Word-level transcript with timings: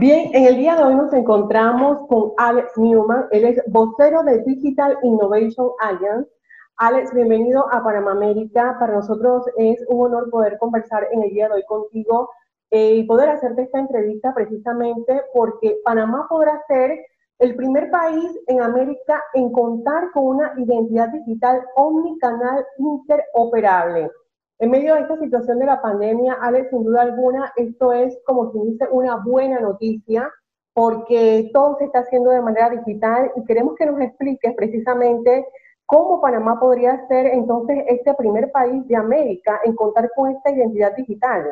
Bien, 0.00 0.30
en 0.32 0.46
el 0.46 0.58
día 0.58 0.76
de 0.76 0.84
hoy 0.84 0.94
nos 0.94 1.12
encontramos 1.12 2.06
con 2.06 2.30
Alex 2.36 2.78
Newman, 2.78 3.26
él 3.32 3.44
es 3.44 3.60
vocero 3.66 4.22
de 4.22 4.44
Digital 4.44 4.96
Innovation 5.02 5.70
Alliance. 5.80 6.30
Alex, 6.76 7.12
bienvenido 7.12 7.66
a 7.72 7.82
Panamá 7.82 8.12
América. 8.12 8.76
Para 8.78 8.92
nosotros 8.92 9.42
es 9.56 9.84
un 9.88 10.06
honor 10.06 10.30
poder 10.30 10.56
conversar 10.58 11.08
en 11.10 11.24
el 11.24 11.30
día 11.30 11.48
de 11.48 11.54
hoy 11.54 11.64
contigo 11.66 12.30
eh, 12.70 12.94
y 12.94 13.06
poder 13.08 13.30
hacerte 13.30 13.62
esta 13.62 13.80
entrevista 13.80 14.32
precisamente 14.32 15.20
porque 15.34 15.80
Panamá 15.84 16.26
podrá 16.28 16.62
ser 16.68 16.96
el 17.40 17.56
primer 17.56 17.90
país 17.90 18.38
en 18.46 18.62
América 18.62 19.20
en 19.34 19.50
contar 19.50 20.12
con 20.12 20.26
una 20.26 20.52
identidad 20.58 21.08
digital 21.08 21.60
omnicanal 21.74 22.64
interoperable. 22.78 24.12
En 24.60 24.70
medio 24.70 24.94
de 24.94 25.02
esta 25.02 25.16
situación 25.18 25.58
de 25.60 25.66
la 25.66 25.80
pandemia, 25.80 26.34
Alex, 26.40 26.70
sin 26.70 26.82
duda 26.82 27.02
alguna, 27.02 27.52
esto 27.56 27.92
es, 27.92 28.18
como 28.26 28.50
se 28.52 28.58
dice, 28.70 28.88
una 28.90 29.16
buena 29.16 29.60
noticia 29.60 30.32
porque 30.72 31.50
todo 31.52 31.76
se 31.78 31.86
está 31.86 32.00
haciendo 32.00 32.30
de 32.30 32.40
manera 32.40 32.70
digital 32.70 33.32
y 33.34 33.44
queremos 33.44 33.74
que 33.76 33.86
nos 33.86 34.00
expliques 34.00 34.54
precisamente 34.56 35.44
cómo 35.86 36.20
Panamá 36.20 36.60
podría 36.60 37.04
ser 37.08 37.26
entonces 37.26 37.78
este 37.88 38.14
primer 38.14 38.52
país 38.52 38.86
de 38.86 38.94
América 38.94 39.58
en 39.64 39.74
contar 39.74 40.10
con 40.14 40.30
esta 40.30 40.52
identidad 40.52 40.94
digital. 40.96 41.46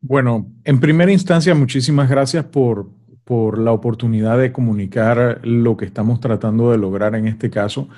Bueno, 0.00 0.46
en 0.64 0.80
primera 0.80 1.12
instancia, 1.12 1.54
muchísimas 1.54 2.08
gracias 2.08 2.44
por, 2.44 2.88
por 3.24 3.58
la 3.58 3.72
oportunidad 3.72 4.38
de 4.38 4.52
comunicar 4.52 5.40
lo 5.42 5.76
que 5.76 5.84
estamos 5.84 6.18
tratando 6.18 6.70
de 6.70 6.78
lograr 6.78 7.14
en 7.14 7.28
este 7.28 7.50
caso. 7.50 7.88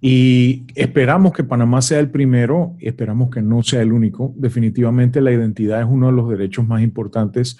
Y 0.00 0.66
esperamos 0.74 1.32
que 1.32 1.44
Panamá 1.44 1.82
sea 1.82 2.00
el 2.00 2.10
primero, 2.10 2.74
esperamos 2.78 3.30
que 3.30 3.42
no 3.42 3.62
sea 3.62 3.82
el 3.82 3.92
único. 3.92 4.32
Definitivamente 4.36 5.20
la 5.20 5.32
identidad 5.32 5.80
es 5.80 5.86
uno 5.88 6.06
de 6.06 6.12
los 6.12 6.30
derechos 6.30 6.66
más 6.66 6.82
importantes 6.82 7.58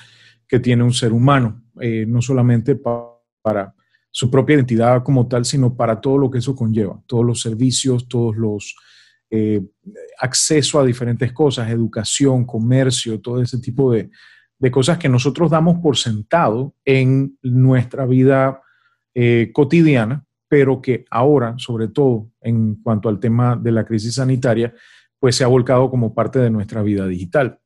que 0.48 0.58
tiene 0.58 0.82
un 0.82 0.94
ser 0.94 1.12
humano, 1.12 1.62
eh, 1.80 2.06
no 2.08 2.22
solamente 2.22 2.76
para 2.76 3.74
su 4.10 4.30
propia 4.30 4.56
identidad 4.56 5.02
como 5.02 5.28
tal, 5.28 5.44
sino 5.44 5.76
para 5.76 6.00
todo 6.00 6.18
lo 6.18 6.30
que 6.30 6.38
eso 6.38 6.56
conlleva, 6.56 7.00
todos 7.06 7.24
los 7.24 7.40
servicios, 7.40 8.08
todos 8.08 8.36
los 8.36 8.74
eh, 9.30 9.62
acceso 10.18 10.80
a 10.80 10.84
diferentes 10.84 11.32
cosas, 11.32 11.70
educación, 11.70 12.44
comercio, 12.44 13.20
todo 13.20 13.40
ese 13.40 13.58
tipo 13.60 13.92
de, 13.92 14.10
cosas 14.70 14.98
que 14.98 15.08
nosotros 15.08 15.50
damos 15.50 15.78
por 15.78 15.96
sentado 15.96 16.74
en 16.84 17.38
nuestra 17.42 18.06
vida 18.06 18.60
eh, 19.14 19.50
cotidiana 19.54 20.26
pero 20.50 20.82
que 20.82 21.04
ahora, 21.12 21.54
sobre 21.58 21.86
todo 21.86 22.28
en 22.40 22.74
cuanto 22.82 23.08
al 23.08 23.20
tema 23.20 23.54
de 23.54 23.70
la 23.70 23.84
crisis 23.84 24.14
sanitaria, 24.14 24.74
pues 25.20 25.36
se 25.36 25.44
ha 25.44 25.46
volcado 25.46 25.88
como 25.88 26.12
parte 26.12 26.40
de 26.40 26.50
nuestra 26.50 26.82
vida 26.82 27.06
digital. 27.06 27.60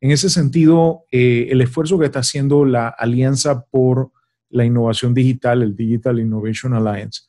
En 0.00 0.12
ese 0.12 0.30
sentido, 0.30 1.04
eh, 1.12 1.48
el 1.50 1.60
esfuerzo 1.60 1.98
que 1.98 2.06
está 2.06 2.20
haciendo 2.20 2.64
la 2.64 2.88
Alianza 2.88 3.66
por 3.66 4.12
la 4.48 4.64
Innovación 4.64 5.12
Digital, 5.12 5.60
el 5.62 5.76
Digital 5.76 6.20
Innovation 6.20 6.72
Alliance, 6.72 7.20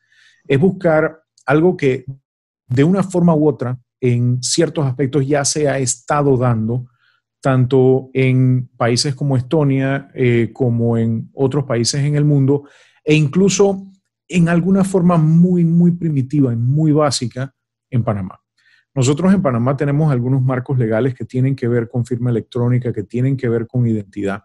es 0.47 0.57
buscar 0.57 1.21
algo 1.45 1.75
que 1.75 2.05
de 2.67 2.85
una 2.85 3.03
forma 3.03 3.35
u 3.35 3.49
otra, 3.49 3.77
en 3.99 4.41
ciertos 4.41 4.85
aspectos 4.85 5.27
ya 5.27 5.43
se 5.43 5.67
ha 5.67 5.79
estado 5.79 6.37
dando, 6.37 6.85
tanto 7.41 8.09
en 8.13 8.69
países 8.77 9.15
como 9.15 9.35
Estonia, 9.35 10.09
eh, 10.15 10.51
como 10.53 10.97
en 10.97 11.29
otros 11.33 11.65
países 11.65 12.05
en 12.05 12.15
el 12.15 12.23
mundo, 12.23 12.69
e 13.03 13.15
incluso 13.15 13.83
en 14.27 14.49
alguna 14.49 14.83
forma 14.83 15.17
muy, 15.17 15.63
muy 15.63 15.91
primitiva 15.91 16.53
y 16.53 16.55
muy 16.55 16.91
básica 16.91 17.53
en 17.89 18.03
Panamá. 18.03 18.39
Nosotros 18.95 19.33
en 19.33 19.41
Panamá 19.41 19.75
tenemos 19.75 20.11
algunos 20.11 20.41
marcos 20.41 20.77
legales 20.77 21.15
que 21.15 21.25
tienen 21.25 21.55
que 21.55 21.67
ver 21.67 21.89
con 21.89 22.05
firma 22.05 22.29
electrónica, 22.29 22.93
que 22.93 23.03
tienen 23.03 23.35
que 23.35 23.49
ver 23.49 23.65
con 23.67 23.87
identidad, 23.87 24.43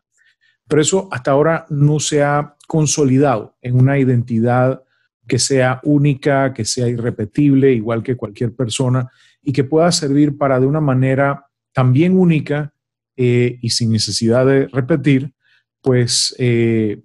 pero 0.66 0.82
eso 0.82 1.08
hasta 1.10 1.30
ahora 1.30 1.66
no 1.70 1.98
se 2.00 2.22
ha 2.22 2.56
consolidado 2.66 3.56
en 3.60 3.76
una 3.78 3.98
identidad 3.98 4.82
que 5.26 5.38
sea 5.38 5.80
única, 5.84 6.54
que 6.54 6.64
sea 6.64 6.88
irrepetible, 6.88 7.72
igual 7.72 8.02
que 8.02 8.16
cualquier 8.16 8.54
persona, 8.54 9.10
y 9.42 9.52
que 9.52 9.64
pueda 9.64 9.92
servir 9.92 10.36
para 10.36 10.58
de 10.58 10.66
una 10.66 10.80
manera 10.80 11.46
también 11.72 12.18
única 12.18 12.72
eh, 13.16 13.58
y 13.60 13.70
sin 13.70 13.92
necesidad 13.92 14.46
de 14.46 14.68
repetir, 14.68 15.32
pues 15.82 16.34
eh, 16.38 17.02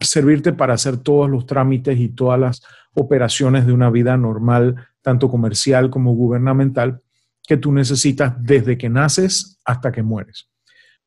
servirte 0.00 0.52
para 0.52 0.74
hacer 0.74 0.98
todos 0.98 1.28
los 1.28 1.46
trámites 1.46 1.98
y 1.98 2.08
todas 2.08 2.38
las 2.38 2.62
operaciones 2.94 3.66
de 3.66 3.72
una 3.72 3.90
vida 3.90 4.16
normal, 4.16 4.88
tanto 5.02 5.28
comercial 5.28 5.90
como 5.90 6.14
gubernamental, 6.14 7.00
que 7.46 7.56
tú 7.56 7.72
necesitas 7.72 8.34
desde 8.38 8.76
que 8.76 8.88
naces 8.88 9.58
hasta 9.64 9.90
que 9.90 10.02
mueres. 10.02 10.48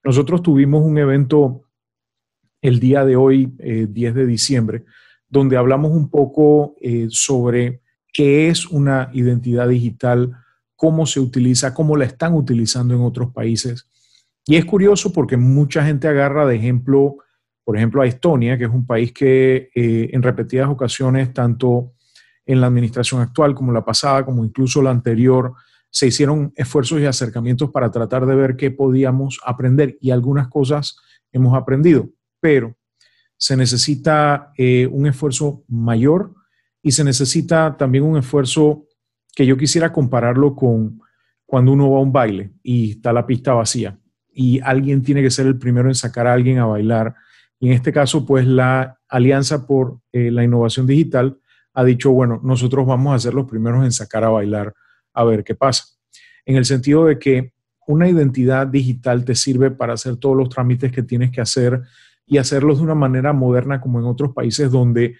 Nosotros 0.03 0.41
tuvimos 0.41 0.83
un 0.83 0.97
evento 0.97 1.63
el 2.61 2.79
día 2.79 3.05
de 3.05 3.15
hoy, 3.15 3.53
10 3.57 3.59
eh, 3.59 4.13
de 4.13 4.25
diciembre, 4.25 4.85
donde 5.29 5.57
hablamos 5.57 5.91
un 5.91 6.09
poco 6.09 6.75
eh, 6.81 7.07
sobre 7.09 7.81
qué 8.11 8.49
es 8.49 8.67
una 8.67 9.09
identidad 9.13 9.67
digital, 9.69 10.31
cómo 10.75 11.05
se 11.05 11.19
utiliza, 11.19 11.73
cómo 11.73 11.95
la 11.95 12.05
están 12.05 12.33
utilizando 12.33 12.93
en 12.93 13.01
otros 13.01 13.31
países. 13.31 13.87
Y 14.45 14.55
es 14.55 14.65
curioso 14.65 15.13
porque 15.13 15.37
mucha 15.37 15.85
gente 15.85 16.07
agarra 16.07 16.45
de 16.45 16.55
ejemplo 16.55 17.17
por 17.71 17.77
ejemplo, 17.77 18.01
a 18.01 18.05
Estonia, 18.05 18.57
que 18.57 18.65
es 18.65 18.69
un 18.69 18.85
país 18.85 19.13
que 19.13 19.69
eh, 19.73 20.09
en 20.11 20.21
repetidas 20.21 20.67
ocasiones, 20.67 21.33
tanto 21.33 21.93
en 22.45 22.59
la 22.59 22.67
administración 22.67 23.21
actual 23.21 23.55
como 23.55 23.71
la 23.71 23.85
pasada, 23.85 24.25
como 24.25 24.43
incluso 24.43 24.81
la 24.81 24.89
anterior, 24.91 25.53
se 25.89 26.07
hicieron 26.07 26.51
esfuerzos 26.57 26.99
y 26.99 27.05
acercamientos 27.05 27.71
para 27.71 27.89
tratar 27.89 28.25
de 28.25 28.35
ver 28.35 28.57
qué 28.57 28.71
podíamos 28.71 29.39
aprender 29.45 29.97
y 30.01 30.11
algunas 30.11 30.49
cosas 30.49 30.97
hemos 31.31 31.57
aprendido, 31.57 32.09
pero 32.41 32.75
se 33.37 33.55
necesita 33.55 34.51
eh, 34.57 34.85
un 34.91 35.07
esfuerzo 35.07 35.63
mayor 35.69 36.33
y 36.81 36.91
se 36.91 37.05
necesita 37.05 37.77
también 37.77 38.03
un 38.03 38.17
esfuerzo 38.17 38.85
que 39.33 39.45
yo 39.45 39.55
quisiera 39.55 39.93
compararlo 39.93 40.57
con 40.57 40.99
cuando 41.45 41.71
uno 41.71 41.89
va 41.89 41.99
a 41.99 42.01
un 42.01 42.11
baile 42.11 42.51
y 42.63 42.91
está 42.91 43.13
la 43.13 43.25
pista 43.25 43.53
vacía 43.53 43.97
y 44.33 44.59
alguien 44.59 45.03
tiene 45.03 45.21
que 45.21 45.31
ser 45.31 45.47
el 45.47 45.57
primero 45.57 45.87
en 45.87 45.95
sacar 45.95 46.27
a 46.27 46.33
alguien 46.33 46.57
a 46.57 46.65
bailar 46.65 47.15
y 47.61 47.67
en 47.67 47.73
este 47.73 47.93
caso, 47.93 48.25
pues 48.25 48.47
la 48.47 48.97
Alianza 49.07 49.67
por 49.67 49.99
eh, 50.11 50.31
la 50.31 50.43
Innovación 50.43 50.87
Digital 50.87 51.37
ha 51.75 51.83
dicho, 51.83 52.11
bueno, 52.11 52.41
nosotros 52.43 52.87
vamos 52.87 53.15
a 53.15 53.19
ser 53.19 53.35
los 53.35 53.47
primeros 53.47 53.85
en 53.85 53.91
sacar 53.91 54.23
a 54.23 54.29
bailar 54.29 54.73
a 55.13 55.23
ver 55.23 55.43
qué 55.43 55.53
pasa. 55.53 55.85
En 56.43 56.55
el 56.55 56.65
sentido 56.65 57.05
de 57.05 57.19
que 57.19 57.53
una 57.85 58.09
identidad 58.09 58.65
digital 58.65 59.23
te 59.23 59.35
sirve 59.35 59.69
para 59.69 59.93
hacer 59.93 60.17
todos 60.17 60.35
los 60.35 60.49
trámites 60.49 60.91
que 60.91 61.03
tienes 61.03 61.29
que 61.29 61.39
hacer 61.39 61.83
y 62.25 62.39
hacerlos 62.39 62.79
de 62.79 62.85
una 62.85 62.95
manera 62.95 63.31
moderna 63.31 63.79
como 63.79 63.99
en 63.99 64.05
otros 64.05 64.33
países 64.33 64.71
donde 64.71 65.17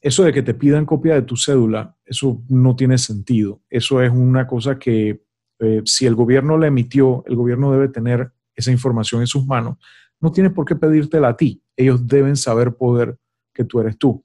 eso 0.00 0.22
de 0.22 0.32
que 0.32 0.42
te 0.42 0.54
pidan 0.54 0.86
copia 0.86 1.14
de 1.14 1.22
tu 1.22 1.36
cédula, 1.36 1.96
eso 2.06 2.40
no 2.48 2.76
tiene 2.76 2.98
sentido. 2.98 3.62
Eso 3.68 4.00
es 4.00 4.12
una 4.12 4.46
cosa 4.46 4.78
que 4.78 5.24
eh, 5.58 5.82
si 5.84 6.06
el 6.06 6.14
gobierno 6.14 6.56
la 6.56 6.68
emitió, 6.68 7.24
el 7.26 7.34
gobierno 7.34 7.72
debe 7.72 7.88
tener 7.88 8.30
esa 8.54 8.70
información 8.70 9.22
en 9.22 9.26
sus 9.26 9.44
manos 9.44 9.78
no 10.20 10.32
tienes 10.32 10.52
por 10.52 10.64
qué 10.64 10.76
pedírtela 10.76 11.28
a 11.28 11.36
ti. 11.36 11.62
Ellos 11.76 12.06
deben 12.06 12.36
saber 12.36 12.74
poder 12.74 13.16
que 13.52 13.64
tú 13.64 13.80
eres 13.80 13.96
tú. 13.98 14.24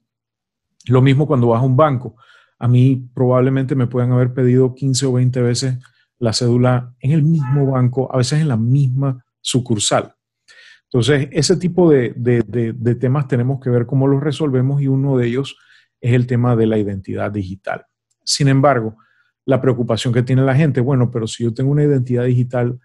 Lo 0.86 1.02
mismo 1.02 1.26
cuando 1.26 1.48
vas 1.48 1.62
a 1.62 1.66
un 1.66 1.76
banco. 1.76 2.16
A 2.58 2.68
mí 2.68 3.08
probablemente 3.14 3.74
me 3.74 3.86
puedan 3.86 4.12
haber 4.12 4.32
pedido 4.32 4.74
15 4.74 5.06
o 5.06 5.12
20 5.14 5.42
veces 5.42 5.78
la 6.18 6.32
cédula 6.32 6.94
en 7.00 7.12
el 7.12 7.22
mismo 7.22 7.66
banco, 7.70 8.12
a 8.12 8.18
veces 8.18 8.40
en 8.40 8.48
la 8.48 8.56
misma 8.56 9.24
sucursal. 9.40 10.14
Entonces, 10.84 11.28
ese 11.32 11.56
tipo 11.56 11.90
de, 11.90 12.14
de, 12.14 12.94
temas 12.94 13.26
tenemos 13.26 13.60
que 13.60 13.68
ver 13.68 13.84
cómo 13.84 14.06
los 14.06 14.22
resolvemos 14.22 14.80
y 14.80 14.86
uno 14.86 15.18
de 15.18 15.26
ellos 15.26 15.58
es 16.00 16.12
el 16.12 16.26
tema 16.26 16.54
de 16.54 16.66
la 16.66 16.78
identidad 16.78 17.32
digital. 17.32 17.84
Sin 18.22 18.46
embargo, 18.46 18.96
la 19.44 19.60
preocupación 19.60 20.14
que 20.14 20.22
tiene 20.22 20.42
la 20.42 20.54
gente, 20.54 20.80
bueno, 20.80 21.10
pero 21.10 21.26
si 21.26 21.42
yo 21.42 21.52
tengo 21.52 21.72
una 21.72 21.82
identidad 21.82 22.24
digital, 22.24 22.78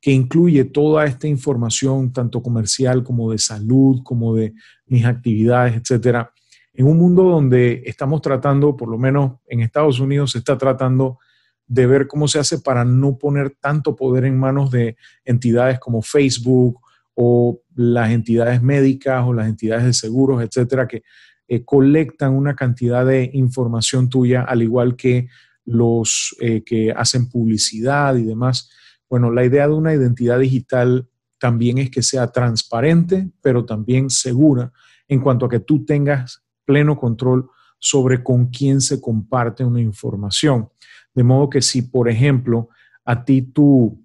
que 0.00 0.12
incluye 0.12 0.64
toda 0.64 1.04
esta 1.06 1.26
información, 1.26 2.12
tanto 2.12 2.42
comercial 2.42 3.02
como 3.02 3.32
de 3.32 3.38
salud, 3.38 4.02
como 4.04 4.34
de 4.34 4.54
mis 4.86 5.04
actividades, 5.04 5.74
etcétera, 5.76 6.32
en 6.74 6.86
un 6.86 6.98
mundo 6.98 7.22
donde 7.24 7.82
estamos 7.86 8.20
tratando, 8.20 8.76
por 8.76 8.88
lo 8.88 8.98
menos 8.98 9.38
en 9.46 9.60
Estados 9.60 9.98
Unidos, 9.98 10.32
se 10.32 10.38
está 10.38 10.58
tratando 10.58 11.18
de 11.66 11.86
ver 11.86 12.06
cómo 12.06 12.28
se 12.28 12.38
hace 12.38 12.58
para 12.58 12.84
no 12.84 13.16
poner 13.16 13.56
tanto 13.58 13.96
poder 13.96 14.24
en 14.24 14.38
manos 14.38 14.70
de 14.70 14.96
entidades 15.24 15.78
como 15.80 16.02
Facebook 16.02 16.80
o 17.14 17.60
las 17.74 18.10
entidades 18.10 18.62
médicas 18.62 19.24
o 19.26 19.32
las 19.32 19.48
entidades 19.48 19.84
de 19.84 19.92
seguros, 19.94 20.42
etcétera, 20.42 20.86
que 20.86 21.02
eh, 21.48 21.64
colectan 21.64 22.34
una 22.34 22.54
cantidad 22.54 23.06
de 23.06 23.30
información 23.32 24.10
tuya, 24.10 24.42
al 24.42 24.62
igual 24.62 24.96
que 24.96 25.28
los 25.64 26.36
eh, 26.40 26.62
que 26.62 26.92
hacen 26.92 27.28
publicidad 27.28 28.16
y 28.16 28.24
demás. 28.24 28.70
Bueno, 29.08 29.30
la 29.30 29.44
idea 29.44 29.66
de 29.68 29.74
una 29.74 29.94
identidad 29.94 30.38
digital 30.38 31.08
también 31.38 31.78
es 31.78 31.90
que 31.90 32.02
sea 32.02 32.28
transparente, 32.28 33.30
pero 33.40 33.64
también 33.64 34.10
segura 34.10 34.72
en 35.08 35.20
cuanto 35.20 35.46
a 35.46 35.48
que 35.48 35.60
tú 35.60 35.84
tengas 35.84 36.42
pleno 36.64 36.96
control 36.96 37.48
sobre 37.78 38.22
con 38.22 38.46
quién 38.46 38.80
se 38.80 39.00
comparte 39.00 39.64
una 39.64 39.80
información. 39.80 40.68
De 41.14 41.22
modo 41.22 41.48
que 41.48 41.62
si, 41.62 41.82
por 41.82 42.08
ejemplo, 42.08 42.68
a 43.04 43.24
ti 43.24 43.42
tu 43.42 44.02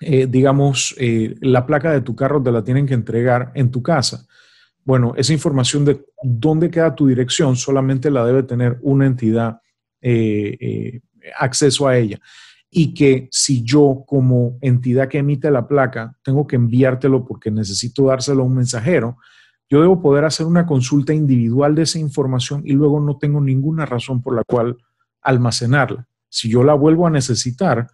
eh, 0.00 0.28
digamos, 0.28 0.94
eh, 0.98 1.34
la 1.40 1.66
placa 1.66 1.90
de 1.90 2.02
tu 2.02 2.14
carro 2.14 2.40
te 2.40 2.52
la 2.52 2.62
tienen 2.62 2.86
que 2.86 2.94
entregar 2.94 3.50
en 3.54 3.70
tu 3.70 3.82
casa. 3.82 4.26
Bueno, 4.84 5.12
esa 5.16 5.32
información 5.32 5.84
de 5.84 6.04
dónde 6.22 6.70
queda 6.70 6.94
tu 6.94 7.08
dirección 7.08 7.56
solamente 7.56 8.10
la 8.10 8.24
debe 8.24 8.44
tener 8.44 8.78
una 8.80 9.06
entidad 9.06 9.60
acceso 11.38 11.88
a 11.88 11.96
ella. 11.96 12.20
Y 12.70 12.92
que 12.94 13.28
si 13.30 13.62
yo 13.62 14.04
como 14.06 14.58
entidad 14.60 15.08
que 15.08 15.18
emite 15.18 15.50
la 15.50 15.66
placa 15.66 16.16
tengo 16.22 16.46
que 16.46 16.56
enviártelo 16.56 17.24
porque 17.24 17.50
necesito 17.50 18.06
dárselo 18.06 18.42
a 18.42 18.46
un 18.46 18.54
mensajero, 18.54 19.16
yo 19.70 19.80
debo 19.80 20.00
poder 20.00 20.24
hacer 20.24 20.46
una 20.46 20.66
consulta 20.66 21.12
individual 21.12 21.74
de 21.74 21.82
esa 21.82 21.98
información 21.98 22.62
y 22.64 22.72
luego 22.72 23.00
no 23.00 23.18
tengo 23.18 23.40
ninguna 23.40 23.84
razón 23.84 24.22
por 24.22 24.34
la 24.34 24.44
cual 24.44 24.78
almacenarla. 25.20 26.06
Si 26.30 26.48
yo 26.48 26.62
la 26.62 26.74
vuelvo 26.74 27.06
a 27.06 27.10
necesitar, 27.10 27.86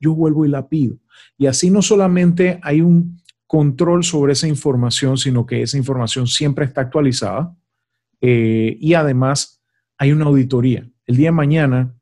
yo 0.00 0.14
vuelvo 0.14 0.44
y 0.44 0.48
la 0.48 0.68
pido. 0.68 0.96
Y 1.36 1.46
así 1.46 1.70
no 1.70 1.82
solamente 1.82 2.58
hay 2.62 2.80
un 2.80 3.20
control 3.46 4.04
sobre 4.04 4.32
esa 4.32 4.48
información, 4.48 5.18
sino 5.18 5.46
que 5.46 5.62
esa 5.62 5.76
información 5.76 6.26
siempre 6.26 6.64
está 6.64 6.82
actualizada 6.82 7.56
eh, 8.20 8.76
y 8.80 8.94
además 8.94 9.62
hay 9.98 10.12
una 10.12 10.26
auditoría. 10.26 10.88
El 11.06 11.16
día 11.16 11.28
de 11.28 11.32
mañana, 11.32 11.94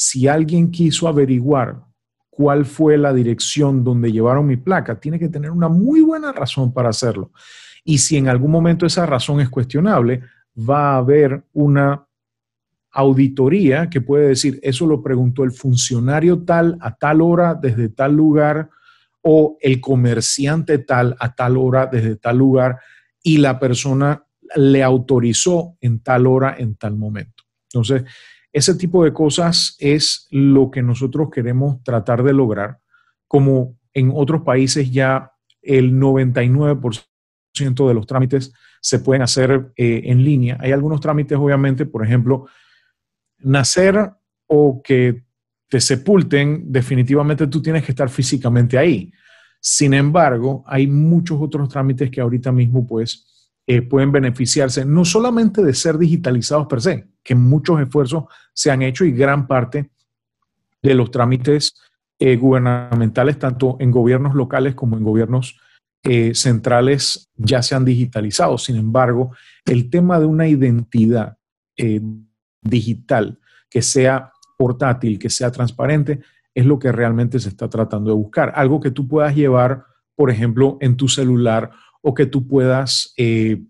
si 0.00 0.28
alguien 0.28 0.70
quiso 0.70 1.08
averiguar 1.08 1.82
cuál 2.30 2.64
fue 2.66 2.96
la 2.96 3.12
dirección 3.12 3.82
donde 3.82 4.12
llevaron 4.12 4.46
mi 4.46 4.56
placa, 4.56 5.00
tiene 5.00 5.18
que 5.18 5.28
tener 5.28 5.50
una 5.50 5.68
muy 5.68 6.02
buena 6.02 6.30
razón 6.30 6.72
para 6.72 6.90
hacerlo. 6.90 7.32
Y 7.82 7.98
si 7.98 8.16
en 8.16 8.28
algún 8.28 8.52
momento 8.52 8.86
esa 8.86 9.06
razón 9.06 9.40
es 9.40 9.48
cuestionable, 9.48 10.22
va 10.56 10.92
a 10.92 10.98
haber 10.98 11.42
una 11.52 12.06
auditoría 12.92 13.90
que 13.90 14.00
puede 14.00 14.28
decir, 14.28 14.60
eso 14.62 14.86
lo 14.86 15.02
preguntó 15.02 15.42
el 15.42 15.50
funcionario 15.50 16.44
tal 16.44 16.78
a 16.80 16.94
tal 16.94 17.20
hora 17.20 17.56
desde 17.56 17.88
tal 17.88 18.14
lugar 18.14 18.70
o 19.22 19.58
el 19.60 19.80
comerciante 19.80 20.78
tal 20.78 21.16
a 21.18 21.34
tal 21.34 21.56
hora 21.56 21.86
desde 21.86 22.14
tal 22.14 22.38
lugar 22.38 22.78
y 23.20 23.38
la 23.38 23.58
persona 23.58 24.24
le 24.54 24.84
autorizó 24.84 25.76
en 25.80 25.98
tal 26.04 26.28
hora, 26.28 26.54
en 26.56 26.76
tal 26.76 26.94
momento. 26.94 27.42
Entonces, 27.64 28.04
ese 28.52 28.74
tipo 28.74 29.04
de 29.04 29.12
cosas 29.12 29.76
es 29.78 30.26
lo 30.30 30.70
que 30.70 30.82
nosotros 30.82 31.28
queremos 31.30 31.82
tratar 31.82 32.22
de 32.22 32.32
lograr, 32.32 32.78
como 33.26 33.76
en 33.92 34.10
otros 34.14 34.42
países 34.42 34.90
ya 34.90 35.32
el 35.62 35.92
99% 35.94 37.88
de 37.88 37.94
los 37.94 38.06
trámites 38.06 38.52
se 38.80 39.00
pueden 39.00 39.22
hacer 39.22 39.72
eh, 39.76 40.02
en 40.04 40.24
línea. 40.24 40.56
Hay 40.60 40.72
algunos 40.72 41.00
trámites, 41.00 41.36
obviamente, 41.36 41.84
por 41.84 42.04
ejemplo, 42.04 42.46
nacer 43.38 44.12
o 44.46 44.80
que 44.82 45.24
te 45.68 45.80
sepulten, 45.80 46.72
definitivamente 46.72 47.46
tú 47.46 47.60
tienes 47.60 47.84
que 47.84 47.92
estar 47.92 48.08
físicamente 48.08 48.78
ahí. 48.78 49.12
Sin 49.60 49.92
embargo, 49.92 50.64
hay 50.66 50.86
muchos 50.86 51.38
otros 51.40 51.68
trámites 51.68 52.10
que 52.10 52.20
ahorita 52.20 52.52
mismo 52.52 52.86
pues 52.86 53.37
eh, 53.70 53.82
pueden 53.82 54.10
beneficiarse 54.10 54.86
no 54.86 55.04
solamente 55.04 55.62
de 55.62 55.74
ser 55.74 55.98
digitalizados 55.98 56.66
per 56.68 56.80
se, 56.80 57.06
que 57.22 57.34
muchos 57.34 57.78
esfuerzos 57.78 58.24
se 58.54 58.70
han 58.70 58.80
hecho 58.80 59.04
y 59.04 59.12
gran 59.12 59.46
parte 59.46 59.90
de 60.80 60.94
los 60.94 61.10
trámites 61.10 61.74
eh, 62.18 62.36
gubernamentales, 62.36 63.38
tanto 63.38 63.76
en 63.78 63.90
gobiernos 63.90 64.34
locales 64.34 64.74
como 64.74 64.96
en 64.96 65.04
gobiernos 65.04 65.60
eh, 66.02 66.34
centrales 66.34 67.30
ya 67.36 67.60
se 67.60 67.74
han 67.74 67.84
digitalizado. 67.84 68.56
Sin 68.56 68.76
embargo, 68.76 69.36
el 69.66 69.90
tema 69.90 70.18
de 70.18 70.24
una 70.24 70.48
identidad 70.48 71.36
digital 72.62 73.38
que 73.68 73.82
sea 73.82 74.32
portátil, 74.56 75.18
que 75.18 75.28
sea 75.28 75.52
transparente, 75.52 76.20
es 76.54 76.64
lo 76.64 76.78
que 76.78 76.90
realmente 76.90 77.38
se 77.38 77.50
está 77.50 77.68
tratando 77.68 78.10
de 78.12 78.16
buscar. 78.16 78.50
Algo 78.56 78.80
que 78.80 78.90
tú 78.90 79.06
puedas 79.06 79.36
llevar, 79.36 79.84
por 80.16 80.30
ejemplo, 80.30 80.78
en 80.80 80.96
tu 80.96 81.06
celular 81.06 81.70
o 82.02 82.14
que 82.14 82.26
tú 82.26 82.46
puedas 82.46 83.12
eh, 83.16 83.62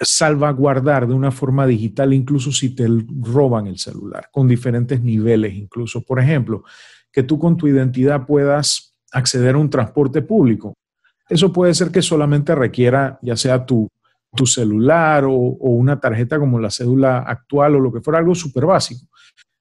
salvaguardar 0.00 1.06
de 1.06 1.14
una 1.14 1.30
forma 1.30 1.66
digital, 1.66 2.12
incluso 2.12 2.52
si 2.52 2.74
te 2.74 2.86
roban 3.20 3.66
el 3.66 3.78
celular, 3.78 4.28
con 4.32 4.46
diferentes 4.46 5.00
niveles, 5.00 5.54
incluso, 5.54 6.02
por 6.02 6.20
ejemplo, 6.20 6.64
que 7.10 7.22
tú 7.22 7.38
con 7.38 7.56
tu 7.56 7.66
identidad 7.66 8.26
puedas 8.26 8.98
acceder 9.12 9.54
a 9.54 9.58
un 9.58 9.70
transporte 9.70 10.20
público 10.20 10.74
eso 11.28 11.52
puede 11.52 11.74
ser 11.74 11.90
que 11.90 12.02
solamente 12.02 12.54
requiera 12.54 13.18
ya 13.22 13.36
sea 13.36 13.64
tu, 13.66 13.90
tu 14.34 14.46
celular 14.46 15.24
o, 15.24 15.32
una 15.32 15.98
tarjeta 15.98 16.38
como 16.38 16.60
la 16.60 16.70
cédula 16.70 17.18
actual 17.18 17.76
o 17.76 17.80
lo 17.80 17.92
que 17.92 18.00
fuera, 18.00 18.18
algo 18.18 18.34
súper 18.34 18.66
básico. 18.66 19.06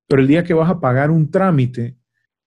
Pero 0.08 0.22
el 0.22 0.28
día 0.28 0.44
que 0.44 0.54
vas 0.54 0.70
a 0.70 0.80
pagar 0.80 1.10
un 1.10 1.32
trámite, 1.32 1.98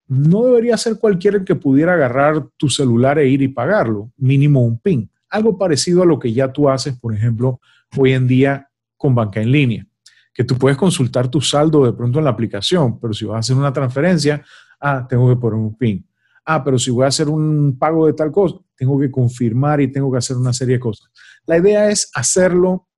no 0.09 0.45
debería 0.45 0.77
ser 0.77 0.99
cualquiera 0.99 1.45
que 1.45 1.55
pudiera 1.55 1.95
agarrar 1.95 2.47
tu 2.57 2.69
celular 2.69 3.19
e 3.19 3.29
ir 3.29 3.43
y 3.43 3.49
pagarlo, 3.49 4.11
mínimo 4.17 4.65
un 4.65 4.79
PIN. 4.79 5.11
Algo 5.31 5.59
parecido 5.59 6.03
a 6.03 6.07
lo 6.07 6.19
que 6.19 6.33
ya 6.33 6.53
tú 6.53 6.69
haces, 6.69 6.99
por 6.99 7.15
ejemplo, 7.15 7.61
hoy 7.97 8.13
en 8.13 8.27
día 8.27 8.69
con 8.97 9.15
banca 9.15 9.41
en 9.41 9.53
línea, 9.53 9.87
que 10.35 10.45
tú 10.45 10.57
puedes 10.57 10.77
consultar 10.77 11.29
tu 11.29 11.41
saldo 11.41 11.85
de 11.85 11.93
pronto 11.93 12.19
en 12.19 12.25
la 12.25 12.31
aplicación, 12.31 12.99
pero 12.99 13.13
si 13.13 13.25
vas 13.27 13.37
a 13.37 13.39
hacer 13.41 13.57
una 13.57 13.73
transferencia, 13.73 14.43
ah, 14.81 15.07
tengo 15.09 15.29
que 15.29 15.37
poner 15.37 15.59
un 15.59 15.77
PIN 15.77 16.09
ah, 16.49 16.65
pero 16.65 16.79
si 16.79 16.91
voy 16.91 17.05
a 17.05 17.09
hacer 17.09 17.29
un 17.29 17.77
pago 17.79 18.07
de 18.07 18.15
tal 18.15 18.33
cosa, 18.33 18.57
tengo 18.75 18.99
que 18.99 19.11
confirmar 19.11 19.83
y 19.83 19.93
tengo 19.93 20.11
que 20.11 20.17
hacer 20.17 20.37
una 20.37 20.55
serie 20.55 20.77
de 20.77 20.81
cosas. 20.81 21.11
La 21.47 21.59
idea 21.59 21.91
es 21.91 22.11
hacerlo 22.15 22.89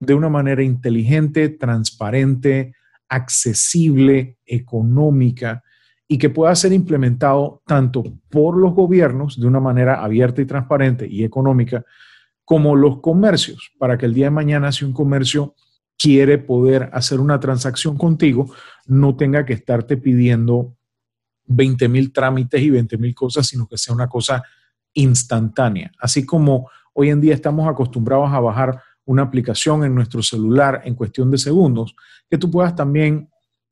de 0.00 0.14
una 0.14 0.30
manera 0.30 0.62
inteligente, 0.62 1.50
transparente, 1.50 2.74
accesible, 3.08 4.38
económica 4.46 5.62
y 6.06 6.18
que 6.18 6.30
pueda 6.30 6.54
ser 6.54 6.72
implementado 6.72 7.62
tanto 7.66 8.02
por 8.28 8.56
los 8.56 8.74
gobiernos 8.74 9.40
de 9.40 9.46
una 9.46 9.60
manera 9.60 10.02
abierta 10.02 10.42
y 10.42 10.46
transparente 10.46 11.06
y 11.08 11.24
económica, 11.24 11.84
como 12.44 12.76
los 12.76 13.00
comercios, 13.00 13.70
para 13.78 13.96
que 13.96 14.06
el 14.06 14.14
día 14.14 14.26
de 14.26 14.30
mañana 14.30 14.70
si 14.70 14.84
un 14.84 14.92
comercio 14.92 15.54
quiere 15.98 16.38
poder 16.38 16.90
hacer 16.92 17.20
una 17.20 17.40
transacción 17.40 17.96
contigo, 17.96 18.52
no 18.86 19.16
tenga 19.16 19.46
que 19.46 19.54
estarte 19.54 19.96
pidiendo 19.96 20.76
20 21.46 21.88
mil 21.88 22.12
trámites 22.12 22.60
y 22.60 22.70
20 22.70 22.98
mil 22.98 23.14
cosas, 23.14 23.46
sino 23.46 23.66
que 23.66 23.78
sea 23.78 23.94
una 23.94 24.08
cosa 24.08 24.42
instantánea. 24.92 25.92
Así 25.98 26.26
como 26.26 26.68
hoy 26.92 27.10
en 27.10 27.20
día 27.20 27.34
estamos 27.34 27.68
acostumbrados 27.68 28.30
a 28.32 28.40
bajar 28.40 28.80
una 29.06 29.22
aplicación 29.22 29.84
en 29.84 29.94
nuestro 29.94 30.22
celular 30.22 30.82
en 30.84 30.94
cuestión 30.94 31.30
de 31.30 31.38
segundos, 31.38 31.94
que 32.28 32.38
tú 32.38 32.50
puedas 32.50 32.74
también 32.74 33.28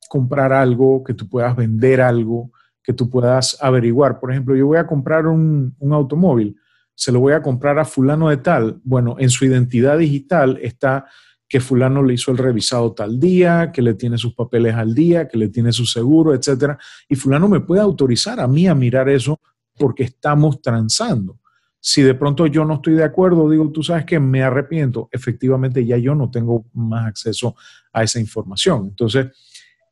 comprar 0.08 0.52
algo, 0.52 1.02
que 1.04 1.14
tú 1.14 1.28
puedas 1.28 1.56
vender 1.56 2.00
algo, 2.00 2.50
que 2.82 2.92
tú 2.92 3.08
puedas 3.08 3.56
averiguar. 3.60 4.20
Por 4.20 4.30
ejemplo, 4.30 4.56
yo 4.56 4.66
voy 4.66 4.78
a 4.78 4.86
comprar 4.86 5.26
un, 5.26 5.74
un 5.78 5.92
automóvil, 5.92 6.56
se 6.94 7.12
lo 7.12 7.20
voy 7.20 7.32
a 7.32 7.42
comprar 7.42 7.78
a 7.78 7.84
fulano 7.84 8.28
de 8.28 8.36
tal. 8.36 8.80
Bueno, 8.84 9.16
en 9.18 9.30
su 9.30 9.44
identidad 9.44 9.98
digital 9.98 10.58
está 10.62 11.06
que 11.52 11.60
fulano 11.60 12.02
le 12.02 12.14
hizo 12.14 12.30
el 12.30 12.38
revisado 12.38 12.94
tal 12.94 13.20
día, 13.20 13.72
que 13.72 13.82
le 13.82 13.92
tiene 13.92 14.16
sus 14.16 14.34
papeles 14.34 14.74
al 14.74 14.94
día, 14.94 15.28
que 15.28 15.36
le 15.36 15.48
tiene 15.48 15.70
su 15.70 15.84
seguro, 15.84 16.32
etcétera, 16.32 16.78
y 17.06 17.14
fulano 17.14 17.46
me 17.46 17.60
puede 17.60 17.82
autorizar 17.82 18.40
a 18.40 18.48
mí 18.48 18.66
a 18.66 18.74
mirar 18.74 19.10
eso 19.10 19.38
porque 19.76 20.04
estamos 20.04 20.62
transando. 20.62 21.40
Si 21.78 22.00
de 22.00 22.14
pronto 22.14 22.46
yo 22.46 22.64
no 22.64 22.76
estoy 22.76 22.94
de 22.94 23.04
acuerdo, 23.04 23.50
digo, 23.50 23.70
tú 23.70 23.82
sabes 23.82 24.06
que 24.06 24.18
me 24.18 24.42
arrepiento, 24.42 25.10
efectivamente 25.12 25.84
ya 25.84 25.98
yo 25.98 26.14
no 26.14 26.30
tengo 26.30 26.64
más 26.72 27.06
acceso 27.06 27.54
a 27.92 28.02
esa 28.02 28.18
información. 28.18 28.86
Entonces, 28.86 29.26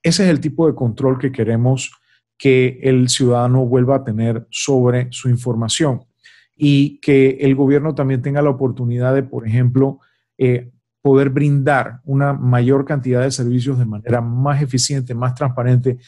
ese 0.02 0.25
es 0.25 0.30
el 0.30 0.40
tipo 0.40 0.66
de 0.66 0.75
control 0.75 1.19
que 1.19 1.33
queremos 1.33 1.92
que 2.38 2.80
el 2.83 3.09
ciudadano 3.09 3.66
vuelva 3.66 3.97
a 3.97 4.04
tener 4.04 4.47
sobre 4.50 5.09
su 5.11 5.28
información 5.28 6.04
y 6.57 6.99
que 7.00 7.38
el 7.40 7.54
gobierno 7.54 7.95
también 7.95 8.23
tenga 8.23 8.42
la 8.42 8.50
oportunidad 8.50 9.14
de, 9.14 9.23
por 9.23 9.47
ejemplo, 9.47 10.00
eh, 10.38 10.71
poder 11.02 11.30
brindar 11.30 12.00
una 12.04 12.33
mayor 12.33 12.85
cantidad 12.85 13.23
de 13.23 13.30
servicios 13.30 13.78
de 13.78 13.87
manera 13.87 14.21
más 14.21 14.62
eficiente, 14.62 15.14
más 15.14 15.35
transparente 15.35 15.99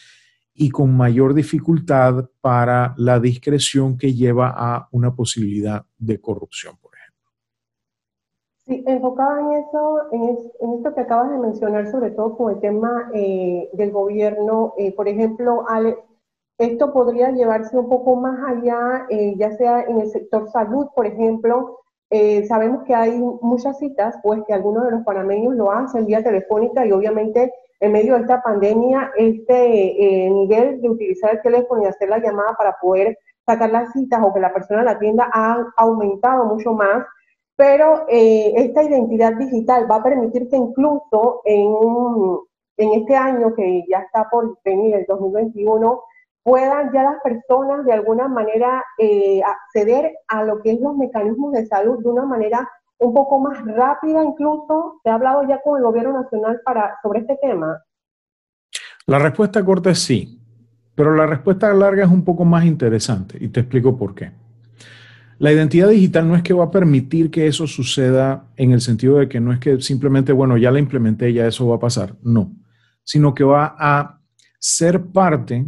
y 0.55 0.71
con 0.71 0.95
mayor 0.95 1.35
dificultad 1.35 2.29
para 2.41 2.95
la 2.99 3.19
discreción 3.19 3.97
que 3.97 4.15
lleva 4.15 4.53
a 4.55 4.89
una 4.91 5.15
posibilidad 5.15 5.85
de 5.99 6.21
corrupción. 6.21 6.77
Sí, 8.67 8.85
enfocado 8.87 9.39
en 9.39 9.53
eso, 9.65 10.13
en, 10.13 10.75
esto 10.77 10.95
que 10.95 11.01
acabas 11.01 11.31
de 11.31 11.39
mencionar, 11.39 11.91
sobre 11.91 12.11
todo 12.13 12.37
con 12.37 12.55
el 12.55 12.61
tema 12.61 13.11
eh, 13.13 13.69
del 13.73 13.91
gobierno, 13.91 14.75
eh, 14.79 14.95
por 14.95 15.09
ejemplo, 15.09 15.65
Alex, 15.69 15.99
esto 16.59 16.93
podría 16.93 17.31
llevarse 17.33 17.77
un 17.77 17.89
poco 17.89 18.15
más 18.17 18.39
allá, 18.47 19.07
eh, 19.11 19.35
ya 19.37 19.51
sea 19.57 19.83
en 19.83 20.01
el 20.01 20.11
sector 20.11 20.49
salud, 20.51 20.87
por 20.95 21.07
ejemplo, 21.07 21.81
eh, 22.15 22.45
sabemos 22.47 22.85
que 22.85 22.95
hay 22.95 23.19
muchas 23.41 23.79
citas, 23.79 24.15
pues 24.23 24.43
que 24.47 24.53
algunos 24.53 24.85
de 24.85 24.91
los 24.91 25.03
panameños 25.03 25.55
lo 25.55 25.73
hacen 25.73 26.05
vía 26.05 26.23
telefónica 26.23 26.85
y 26.85 26.93
obviamente 26.93 27.51
en 27.81 27.91
medio 27.91 28.15
de 28.15 28.21
esta 28.21 28.43
pandemia 28.43 29.11
este 29.17 30.27
eh, 30.27 30.31
nivel 30.31 30.83
de 30.83 30.91
utilizar 30.91 31.33
el 31.33 31.41
teléfono 31.41 31.83
y 31.83 31.87
hacer 31.87 32.11
la 32.11 32.19
llamada 32.19 32.55
para 32.59 32.77
poder 32.83 33.19
sacar 33.47 33.71
las 33.71 33.93
citas 33.93 34.21
o 34.23 34.33
que 34.33 34.41
la 34.41 34.53
persona 34.53 34.85
la 34.85 34.91
atienda 34.91 35.31
ha 35.33 35.65
aumentado 35.79 36.45
mucho 36.45 36.75
más, 36.75 37.03
pero 37.57 38.07
eh, 38.09 38.53
esta 38.57 38.83
identidad 38.83 39.35
digital 39.35 39.91
va 39.91 39.97
a 39.97 40.03
permitir 40.03 40.49
que 40.49 40.57
incluso 40.57 41.43
en, 41.45 41.75
en 42.79 43.01
este 43.01 43.17
año 43.17 43.55
que 43.55 43.85
ya 43.89 43.99
está 43.99 44.29
por 44.31 44.59
venir, 44.65 44.95
el 44.95 45.07
2021, 45.07 46.03
puedan 46.43 46.93
ya 46.93 47.05
las 47.05 47.23
personas 47.23 47.85
de 47.85 47.93
alguna 47.93 48.29
manera 48.29 48.85
eh, 48.99 49.41
acceder 49.43 50.13
a 50.29 50.45
lo 50.45 50.61
que 50.61 50.73
es 50.73 50.81
los 50.81 50.97
mecanismos 50.97 51.53
de 51.53 51.67
salud 51.67 52.03
de 52.03 52.11
una 52.11 52.27
manera 52.27 52.69
un 52.99 53.15
poco 53.15 53.41
más 53.41 53.65
rápida 53.65 54.25
incluso? 54.25 55.01
¿Se 55.03 55.11
ha 55.11 55.15
hablado 55.15 55.47
ya 55.49 55.61
con 55.63 55.79
el 55.79 55.85
gobierno 55.85 56.23
nacional 56.23 56.61
para, 56.65 56.97
sobre 57.03 57.21
este 57.21 57.37
tema? 57.43 57.83
La 59.07 59.19
respuesta 59.19 59.65
corta 59.65 59.91
es 59.91 59.99
sí, 60.01 60.41
pero 60.95 61.15
la 61.15 61.27
respuesta 61.27 61.73
larga 61.73 62.05
es 62.05 62.11
un 62.11 62.25
poco 62.25 62.45
más 62.45 62.65
interesante 62.65 63.37
y 63.41 63.49
te 63.49 63.61
explico 63.61 63.97
por 63.97 64.15
qué. 64.15 64.31
La 65.39 65.53
identidad 65.53 65.89
digital 65.89 66.29
no 66.29 66.37
es 66.37 66.43
que 66.43 66.53
va 66.53 66.65
a 66.65 66.71
permitir 66.71 67.31
que 67.31 67.47
eso 67.47 67.67
suceda 67.67 68.47
en 68.57 68.73
el 68.73 68.81
sentido 68.81 69.19
de 69.19 69.29
que 69.29 69.41
no 69.41 69.53
es 69.53 69.59
que 69.59 69.81
simplemente, 69.81 70.33
bueno, 70.33 70.57
ya 70.57 70.71
la 70.71 70.79
implementé, 70.79 71.33
ya 71.33 71.47
eso 71.47 71.67
va 71.67 71.77
a 71.77 71.81
pasar, 71.81 72.17
no, 72.23 72.55
sino 73.03 73.35
que 73.35 73.45
va 73.45 73.75
a 73.79 74.21
ser 74.59 75.03
parte 75.07 75.67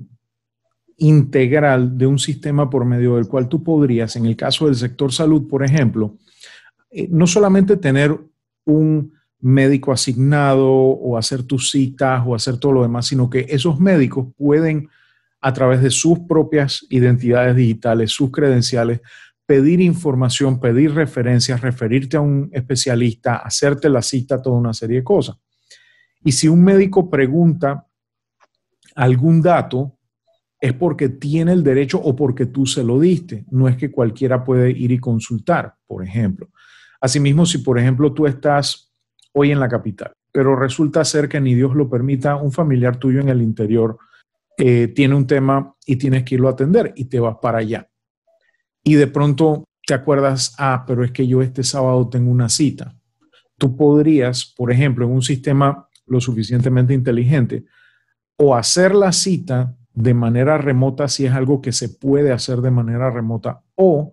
integral 0.99 1.99
de 1.99 2.07
un 2.07 2.19
sistema 2.19 2.71
por 2.71 2.85
medio 2.85 3.17
del 3.17 3.27
cual 3.27 3.49
tú 3.49 3.63
podrías, 3.65 4.15
en 4.17 4.27
el 4.27 4.37
caso 4.37 4.67
del 4.67 4.77
sector 4.77 5.13
salud, 5.13 5.49
por 5.49 5.65
ejemplo, 5.65 6.17
eh, 6.91 7.09
no 7.11 7.27
solamente 7.27 7.77
tener 7.77 8.17
un 8.65 9.13
médico 9.41 9.93
asignado 9.93 10.71
o 10.71 11.19
hacer 11.19 11.43
tus 11.43 11.71
citas 11.71 12.23
o 12.25 12.35
hacer 12.35 12.57
todo 12.57 12.73
lo 12.73 12.83
demás, 12.83 13.07
sino 13.07 13.29
que 13.29 13.47
esos 13.49 13.79
médicos 13.79 14.29
pueden, 14.37 14.89
a 15.41 15.53
través 15.53 15.83
de 15.83 15.91
sus 15.91 16.21
propias 16.21 16.87
identidades 16.89 17.55
digitales, 17.55 18.13
sus 18.13 18.31
credenciales, 18.31 19.01
pedir 19.47 19.81
información, 19.81 20.61
pedir 20.61 20.95
referencias, 20.95 21.61
referirte 21.61 22.17
a 22.17 22.21
un 22.21 22.51
especialista, 22.53 23.37
hacerte 23.37 23.89
la 23.89 24.03
cita, 24.03 24.41
toda 24.41 24.59
una 24.59 24.73
serie 24.73 24.99
de 24.99 25.05
cosas. 25.05 25.37
Y 26.25 26.33
si 26.33 26.49
un 26.49 26.65
médico 26.65 27.11
pregunta 27.11 27.87
algún 28.95 29.43
dato, 29.43 29.99
es 30.61 30.73
porque 30.73 31.11
tiene 31.11 31.53
el 31.53 31.63
derecho 31.63 32.01
o 32.01 32.17
porque 32.17 32.47
tú 32.47 32.65
se 32.65 32.83
lo 32.83 32.99
diste. 32.99 33.45
No 33.51 33.69
es 33.69 33.77
que 33.77 33.91
cualquiera 33.91 34.43
puede 34.43 34.71
ir 34.71 34.93
y 34.93 34.99
consultar, 34.99 35.75
por 35.87 36.03
ejemplo. 36.03 36.49
Asimismo, 37.01 37.45
si 37.45 37.59
por 37.59 37.79
ejemplo 37.79 38.15
tú 38.15 38.27
estás 38.27 38.91
hoy 39.33 39.51
en 39.51 39.61
la 39.61 39.69
capital, 39.69 40.13
pero 40.33 40.57
resulta 40.57 41.05
ser 41.05 41.29
que 41.29 41.41
ni 41.41 41.55
Dios 41.55 41.75
lo 41.75 41.91
permita, 41.91 42.37
un 42.37 42.51
familiar 42.51 42.97
tuyo 42.97 43.21
en 43.21 43.29
el 43.29 43.43
interior 43.43 43.99
eh, 44.57 44.89
tiene 44.89 45.15
un 45.15 45.27
tema 45.27 45.75
y 45.85 45.97
tienes 45.97 46.23
que 46.23 46.37
irlo 46.37 46.49
a 46.49 46.53
atender 46.53 46.95
y 46.97 47.07
te 47.07 47.21
vas 47.21 47.37
para 47.43 47.59
allá. 47.59 47.87
Y 48.85 48.95
de 48.95 49.07
pronto 49.07 49.65
te 49.87 49.95
acuerdas, 49.95 50.55
ah, 50.59 50.85
pero 50.87 51.05
es 51.05 51.11
que 51.11 51.27
yo 51.27 51.43
este 51.43 51.65
sábado 51.65 52.09
tengo 52.09 52.31
una 52.31 52.49
cita. 52.49 52.95
Tú 53.59 53.77
podrías, 53.77 54.45
por 54.45 54.71
ejemplo, 54.71 55.07
en 55.07 55.13
un 55.13 55.23
sistema 55.23 55.89
lo 56.07 56.21
suficientemente 56.21 56.93
inteligente, 56.93 57.65
o 58.37 58.55
hacer 58.55 58.95
la 58.95 59.13
cita 59.13 59.75
de 59.93 60.13
manera 60.13 60.59
remota 60.59 61.09
si 61.09 61.25
es 61.25 61.33
algo 61.33 61.63
que 61.63 61.73
se 61.73 61.89
puede 61.89 62.33
hacer 62.33 62.61
de 62.61 62.71
manera 62.71 63.11
remota, 63.11 63.63
o 63.75 64.13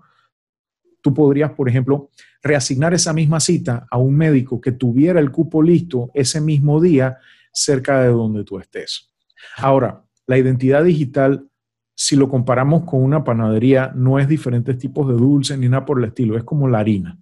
tú 1.02 1.14
podrías, 1.14 1.52
por 1.52 1.68
ejemplo, 1.68 2.12
reasignar 2.42 2.94
esa 2.94 3.14
misma 3.14 3.40
cita 3.40 3.88
a 3.90 3.98
un 3.98 4.16
médico 4.16 4.62
que 4.62 4.72
tuviera 4.72 5.20
el 5.20 5.32
cupo 5.32 5.62
listo 5.62 6.12
ese 6.14 6.40
mismo 6.40 6.80
día 6.80 7.18
cerca 7.52 8.02
de 8.02 8.10
donde 8.10 8.44
tú 8.44 8.60
estés. 8.60 9.12
Ahora, 9.58 10.04
la 10.28 10.38
identidad 10.38 10.84
digital, 10.84 11.48
si 11.96 12.16
lo 12.16 12.30
comparamos 12.30 12.84
con 12.84 13.04
una 13.04 13.24
panadería, 13.24 13.92
no 13.96 14.20
es 14.20 14.28
diferentes 14.28 14.78
tipos 14.78 15.08
de 15.08 15.14
dulce 15.14 15.58
ni 15.58 15.70
nada 15.70 15.86
por 15.86 16.00
el 16.00 16.06
estilo, 16.06 16.38
es 16.38 16.44
como 16.44 16.68
la 16.68 16.80
harina. 16.80 17.20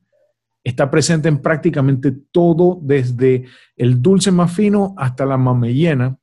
Está 0.64 0.92
presente 0.92 1.30
en 1.30 1.42
prácticamente 1.42 2.12
todo, 2.32 2.80
desde 2.82 3.46
el 3.76 4.02
dulce 4.02 4.32
más 4.32 4.54
fino 4.54 4.94
hasta 4.98 5.26
la 5.26 5.38
mamellena. 5.38 6.18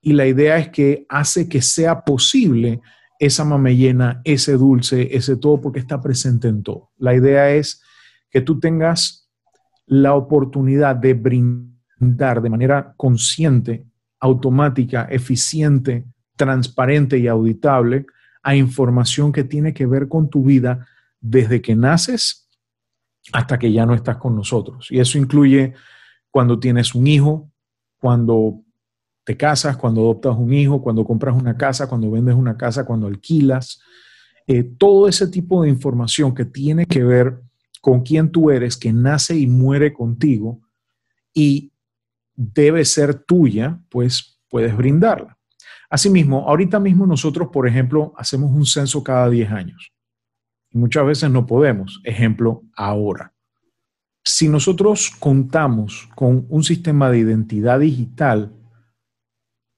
Y 0.00 0.12
la 0.12 0.26
idea 0.26 0.58
es 0.58 0.70
que 0.70 1.06
hace 1.08 1.48
que 1.48 1.62
sea 1.62 2.02
posible 2.02 2.80
esa 3.18 3.44
mamellena, 3.44 4.20
ese 4.24 4.56
dulce, 4.56 5.14
ese 5.14 5.36
todo, 5.36 5.60
porque 5.60 5.78
está 5.80 6.00
presente 6.00 6.48
en 6.48 6.62
todo. 6.62 6.90
La 6.98 7.14
idea 7.14 7.50
es 7.52 7.82
que 8.30 8.40
tú 8.40 8.58
tengas 8.58 9.30
la 9.86 10.14
oportunidad 10.14 10.96
de 10.96 11.14
brindar 11.14 12.42
de 12.42 12.50
manera 12.50 12.94
consciente, 12.96 13.86
automática, 14.18 15.04
eficiente, 15.10 16.04
transparente 16.42 17.18
y 17.18 17.28
auditable 17.28 18.06
a 18.42 18.56
información 18.56 19.30
que 19.30 19.44
tiene 19.44 19.72
que 19.72 19.86
ver 19.86 20.08
con 20.08 20.28
tu 20.28 20.42
vida 20.42 20.88
desde 21.20 21.62
que 21.62 21.76
naces 21.76 22.48
hasta 23.32 23.58
que 23.60 23.72
ya 23.72 23.86
no 23.86 23.94
estás 23.94 24.16
con 24.16 24.34
nosotros. 24.34 24.88
Y 24.90 24.98
eso 24.98 25.18
incluye 25.18 25.74
cuando 26.30 26.58
tienes 26.58 26.96
un 26.96 27.06
hijo, 27.06 27.48
cuando 28.00 28.64
te 29.24 29.36
casas, 29.36 29.76
cuando 29.76 30.00
adoptas 30.00 30.36
un 30.36 30.52
hijo, 30.52 30.82
cuando 30.82 31.04
compras 31.04 31.36
una 31.36 31.56
casa, 31.56 31.88
cuando 31.88 32.10
vendes 32.10 32.34
una 32.34 32.56
casa, 32.56 32.84
cuando 32.84 33.06
alquilas. 33.06 33.80
Eh, 34.48 34.64
todo 34.64 35.06
ese 35.06 35.28
tipo 35.28 35.62
de 35.62 35.68
información 35.68 36.34
que 36.34 36.44
tiene 36.44 36.86
que 36.86 37.04
ver 37.04 37.40
con 37.80 38.02
quién 38.02 38.32
tú 38.32 38.50
eres, 38.50 38.76
que 38.76 38.92
nace 38.92 39.36
y 39.36 39.46
muere 39.46 39.92
contigo 39.92 40.60
y 41.32 41.70
debe 42.34 42.84
ser 42.84 43.14
tuya, 43.14 43.78
pues 43.88 44.40
puedes 44.48 44.76
brindarla. 44.76 45.38
Asimismo, 45.92 46.48
ahorita 46.48 46.80
mismo 46.80 47.06
nosotros, 47.06 47.48
por 47.52 47.68
ejemplo, 47.68 48.14
hacemos 48.16 48.50
un 48.50 48.64
censo 48.64 49.04
cada 49.04 49.28
10 49.28 49.50
años. 49.50 49.92
Y 50.70 50.78
muchas 50.78 51.04
veces 51.04 51.30
no 51.30 51.44
podemos. 51.44 52.00
Ejemplo, 52.02 52.62
ahora. 52.74 53.34
Si 54.24 54.48
nosotros 54.48 55.10
contamos 55.18 56.08
con 56.14 56.46
un 56.48 56.64
sistema 56.64 57.10
de 57.10 57.18
identidad 57.18 57.78
digital, 57.78 58.54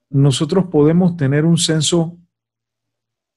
nosotros 0.09 0.67
podemos 0.67 1.17
tener 1.17 1.43
un 1.43 1.57
censo 1.57 2.17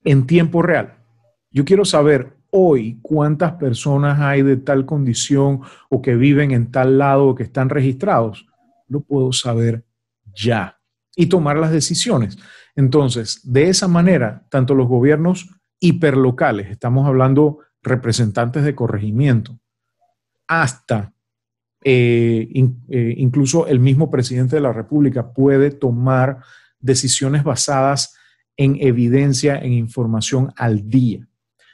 en 0.05 0.29
tiempo 0.29 0.63
real. 0.63 1.05
Yo 1.51 1.65
quiero 1.65 1.85
saber 1.85 2.37
hoy 2.53 3.01
cuántas 3.03 3.55
personas 3.55 4.21
hay 4.21 4.43
de 4.43 4.57
tal 4.57 4.87
condición 4.87 5.63
o 5.91 6.01
que 6.01 6.15
viven 6.15 6.53
en 6.53 6.71
tal 6.71 6.97
lado 6.97 7.27
o 7.27 7.35
que 7.35 7.43
están 7.43 7.71
registrados, 7.71 8.47
lo 8.87 9.01
puedo 9.01 9.33
saber 9.33 9.85
ya 10.33 10.78
y 11.19 11.27
tomar 11.27 11.59
las 11.59 11.73
decisiones. 11.73 12.39
Entonces, 12.77 13.41
de 13.43 13.69
esa 13.69 13.89
manera, 13.89 14.47
tanto 14.51 14.77
los 14.77 14.87
gobiernos 14.87 15.51
hiperlocales, 15.81 16.71
estamos 16.71 17.09
hablando 17.09 17.59
representantes 17.83 18.63
de 18.63 18.77
corregimiento, 18.77 19.59
hasta 20.47 21.13
eh, 21.83 22.49
eh, 22.89 23.15
incluso 23.19 23.67
el 23.67 23.81
mismo 23.81 24.13
presidente 24.13 24.55
de 24.55 24.63
la 24.63 24.73
República 24.73 25.33
puede 25.33 25.73
tomar 25.73 26.39
decisiones 26.79 27.43
basadas 27.43 28.15
en 28.57 28.77
evidencia, 28.81 29.59
en 29.59 29.73
información 29.73 30.53
al 30.57 30.89
día. 30.89 31.27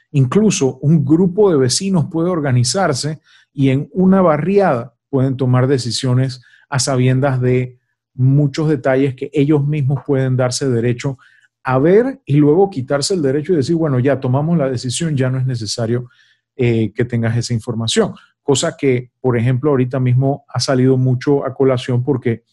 Incluso 0.09 0.79
un 0.79 1.05
grupo 1.05 1.51
de 1.51 1.57
vecinos 1.57 2.07
puede 2.09 2.31
organizarse 2.31 3.19
y 3.53 3.69
en 3.69 3.89
una 3.91 4.23
barriada 4.23 4.95
pueden 5.07 5.37
tomar 5.37 5.67
decisiones 5.67 6.41
a 6.67 6.79
sabiendas 6.79 7.39
de 7.39 7.77
muchos 8.15 8.69
detalles 8.69 9.15
que 9.15 9.29
ellos 9.33 9.65
mismos 9.65 10.03
pueden 10.05 10.35
darse 10.37 10.69
derecho 10.69 11.17
a 11.63 11.79
ver 11.79 12.21
y 12.25 12.35
luego 12.35 12.69
quitarse 12.69 13.13
el 13.13 13.21
derecho 13.21 13.53
y 13.53 13.57
decir, 13.57 13.75
bueno, 13.75 13.99
ya 13.99 14.19
tomamos 14.19 14.57
la 14.57 14.69
decisión, 14.69 15.17
ya 15.17 15.29
no 15.29 15.39
es 15.39 15.45
necesario 15.45 16.09
eh, 16.55 16.93
que 16.93 17.05
tengas 17.05 17.35
esa 17.35 17.53
información. 17.53 18.13
Cosa 18.41 18.77
que, 18.77 19.11
por 19.19 19.37
ejemplo, 19.37 19.71
ahorita 19.71 19.99
mismo 19.99 20.45
ha 20.47 20.59
salido 20.59 20.97
mucho 20.97 21.45
a 21.45 21.53
colación 21.53 22.03
porque 22.03 22.43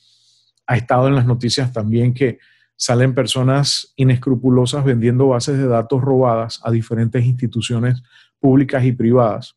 ha 0.66 0.76
estado 0.76 1.08
en 1.08 1.14
las 1.14 1.26
noticias 1.26 1.72
también 1.72 2.14
que 2.14 2.38
salen 2.76 3.14
personas 3.14 3.92
inescrupulosas 3.96 4.84
vendiendo 4.84 5.28
bases 5.28 5.58
de 5.58 5.66
datos 5.66 6.00
robadas 6.00 6.60
a 6.64 6.70
diferentes 6.70 7.24
instituciones 7.24 8.02
públicas 8.40 8.84
y 8.84 8.92
privadas. 8.92 9.56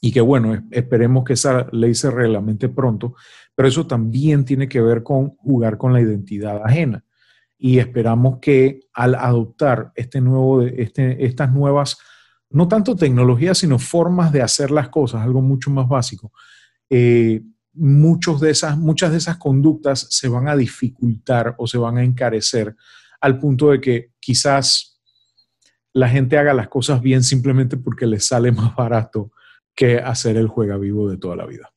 Y 0.00 0.12
que 0.12 0.20
bueno, 0.20 0.66
esperemos 0.70 1.24
que 1.24 1.32
esa 1.32 1.66
ley 1.72 1.94
se 1.94 2.10
reglamente 2.10 2.68
pronto, 2.68 3.14
pero 3.54 3.68
eso 3.68 3.86
también 3.86 4.44
tiene 4.44 4.68
que 4.68 4.80
ver 4.80 5.02
con 5.02 5.30
jugar 5.36 5.78
con 5.78 5.92
la 5.92 6.00
identidad 6.00 6.62
ajena. 6.64 7.04
Y 7.58 7.78
esperamos 7.78 8.38
que 8.40 8.80
al 8.92 9.14
adoptar 9.14 9.92
este 9.94 10.20
nuevo, 10.20 10.62
este, 10.62 11.24
estas 11.24 11.50
nuevas, 11.52 11.98
no 12.50 12.68
tanto 12.68 12.94
tecnologías, 12.94 13.58
sino 13.58 13.78
formas 13.78 14.30
de 14.30 14.42
hacer 14.42 14.70
las 14.70 14.90
cosas, 14.90 15.22
algo 15.22 15.40
mucho 15.40 15.70
más 15.70 15.88
básico, 15.88 16.32
eh, 16.90 17.42
muchos 17.72 18.40
de 18.40 18.50
esas, 18.50 18.76
muchas 18.76 19.10
de 19.10 19.18
esas 19.18 19.38
conductas 19.38 20.06
se 20.10 20.28
van 20.28 20.48
a 20.48 20.56
dificultar 20.56 21.54
o 21.58 21.66
se 21.66 21.78
van 21.78 21.98
a 21.98 22.04
encarecer 22.04 22.74
al 23.20 23.38
punto 23.38 23.70
de 23.70 23.80
que 23.80 24.12
quizás 24.20 25.00
la 25.92 26.08
gente 26.08 26.36
haga 26.36 26.52
las 26.52 26.68
cosas 26.68 27.00
bien 27.00 27.22
simplemente 27.22 27.76
porque 27.76 28.06
les 28.06 28.26
sale 28.26 28.52
más 28.52 28.74
barato 28.76 29.32
que 29.76 29.98
hacer 29.98 30.36
el 30.36 30.48
juega 30.48 30.76
vivo 30.78 31.08
de 31.08 31.18
toda 31.18 31.36
la 31.36 31.46
vida. 31.46 31.70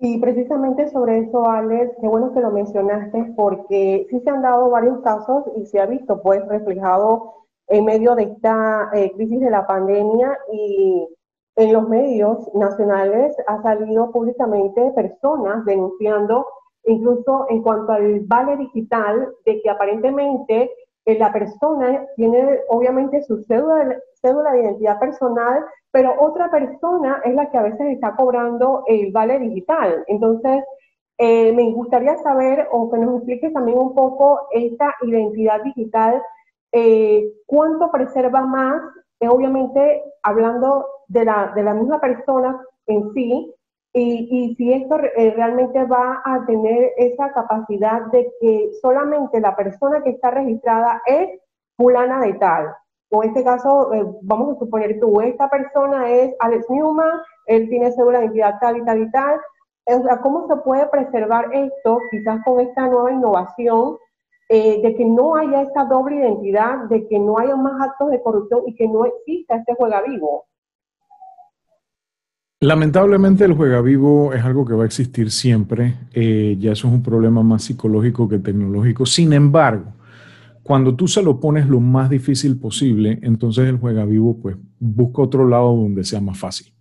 Y 0.00 0.20
precisamente 0.20 0.88
sobre 0.90 1.18
eso, 1.18 1.48
Alex, 1.48 1.92
qué 2.00 2.06
bueno 2.06 2.32
que 2.32 2.40
lo 2.40 2.52
mencionaste 2.52 3.34
porque 3.36 4.06
sí 4.08 4.20
se 4.20 4.30
han 4.30 4.42
dado 4.42 4.70
varios 4.70 5.00
casos 5.02 5.44
y 5.56 5.66
se 5.66 5.80
ha 5.80 5.86
visto 5.86 6.22
pues 6.22 6.46
reflejado 6.48 7.34
en 7.66 7.84
medio 7.84 8.14
de 8.14 8.22
esta 8.24 8.90
eh, 8.94 9.12
crisis 9.16 9.40
de 9.40 9.50
la 9.50 9.66
pandemia 9.66 10.38
y 10.52 11.08
en 11.56 11.72
los 11.72 11.88
medios 11.88 12.48
nacionales 12.54 13.34
ha 13.48 13.60
salido 13.62 14.12
públicamente 14.12 14.92
personas 14.92 15.64
denunciando, 15.64 16.46
incluso 16.84 17.46
en 17.48 17.62
cuanto 17.62 17.92
al 17.92 18.20
vale 18.20 18.56
digital, 18.56 19.34
de 19.44 19.60
que 19.60 19.68
aparentemente 19.68 20.70
eh, 21.04 21.18
la 21.18 21.32
persona 21.32 22.06
tiene 22.14 22.60
obviamente 22.68 23.22
su 23.24 23.42
cédula, 23.42 23.98
cédula 24.22 24.52
de 24.52 24.60
identidad 24.62 25.00
personal, 25.00 25.64
pero 25.90 26.14
otra 26.20 26.50
persona 26.50 27.20
es 27.24 27.34
la 27.34 27.50
que 27.50 27.58
a 27.58 27.62
veces 27.62 27.88
está 27.88 28.14
cobrando 28.14 28.84
el 28.86 29.10
vale 29.12 29.38
digital. 29.38 30.04
Entonces, 30.06 30.62
eh, 31.18 31.52
me 31.52 31.72
gustaría 31.72 32.16
saber 32.18 32.68
o 32.70 32.90
que 32.90 32.98
nos 32.98 33.16
expliques 33.16 33.52
también 33.52 33.78
un 33.78 33.94
poco 33.94 34.48
esta 34.52 34.94
identidad 35.02 35.62
digital, 35.62 36.22
eh, 36.72 37.24
cuánto 37.46 37.90
preserva 37.90 38.42
más, 38.42 38.80
obviamente 39.20 40.02
hablando 40.22 40.86
de 41.08 41.24
la, 41.24 41.52
de 41.56 41.62
la 41.62 41.74
misma 41.74 42.00
persona 42.00 42.60
en 42.86 43.12
sí, 43.14 43.52
y, 43.94 44.28
y, 44.30 44.54
si 44.54 44.72
esto 44.72 44.98
eh, 45.16 45.32
realmente 45.34 45.82
va 45.84 46.22
a 46.24 46.44
tener 46.46 46.92
esa 46.98 47.32
capacidad 47.32 48.02
de 48.12 48.30
que 48.40 48.70
solamente 48.82 49.40
la 49.40 49.56
persona 49.56 50.02
que 50.02 50.10
está 50.10 50.30
registrada 50.30 51.02
es 51.06 51.40
fulana 51.76 52.20
de 52.20 52.34
tal. 52.34 52.66
O 53.10 53.22
en 53.22 53.30
este 53.30 53.42
caso, 53.42 53.92
eh, 53.94 54.04
vamos 54.22 54.56
a 54.56 54.58
suponer 54.58 54.98
tú, 55.00 55.20
esta 55.20 55.48
persona 55.48 56.10
es 56.10 56.34
Alex 56.40 56.66
Newman, 56.68 57.20
él 57.46 57.68
tiene 57.68 57.90
de 57.90 58.18
identidad 58.20 58.58
tal 58.60 58.76
y 58.76 58.84
tal 58.84 59.00
y 59.00 59.10
tal. 59.10 59.40
O 59.86 60.02
sea, 60.02 60.20
¿cómo 60.20 60.46
se 60.46 60.56
puede 60.56 60.86
preservar 60.88 61.46
esto, 61.54 61.98
quizás 62.10 62.44
con 62.44 62.60
esta 62.60 62.86
nueva 62.86 63.10
innovación, 63.10 63.96
eh, 64.50 64.82
de 64.82 64.94
que 64.94 65.04
no 65.04 65.36
haya 65.36 65.62
esta 65.62 65.84
doble 65.84 66.16
identidad, 66.16 66.84
de 66.90 67.06
que 67.08 67.18
no 67.18 67.38
haya 67.38 67.56
más 67.56 67.80
actos 67.88 68.10
de 68.10 68.22
corrupción 68.22 68.62
y 68.66 68.74
que 68.74 68.86
no 68.86 69.06
exista 69.06 69.56
este 69.56 69.74
juega 69.74 70.02
vivo? 70.02 70.44
Lamentablemente 72.60 73.44
el 73.44 73.54
juega 73.54 73.80
vivo 73.80 74.32
es 74.34 74.44
algo 74.44 74.66
que 74.66 74.74
va 74.74 74.82
a 74.82 74.86
existir 74.86 75.30
siempre, 75.30 75.94
eh, 76.12 76.56
ya 76.58 76.72
eso 76.72 76.88
es 76.88 76.94
un 76.94 77.02
problema 77.02 77.42
más 77.42 77.62
psicológico 77.62 78.28
que 78.28 78.38
tecnológico. 78.38 79.06
Sin 79.06 79.32
embargo, 79.32 79.92
cuando 80.68 80.94
tú 80.94 81.08
se 81.08 81.22
lo 81.22 81.40
pones 81.40 81.66
lo 81.66 81.80
más 81.80 82.10
difícil 82.10 82.60
posible, 82.60 83.18
entonces 83.22 83.66
el 83.66 83.78
juega 83.78 84.04
vivo 84.04 84.38
pues 84.38 84.54
busca 84.78 85.22
otro 85.22 85.48
lado 85.48 85.74
donde 85.74 86.04
sea 86.04 86.20
más 86.20 86.38
fácil. 86.38 86.74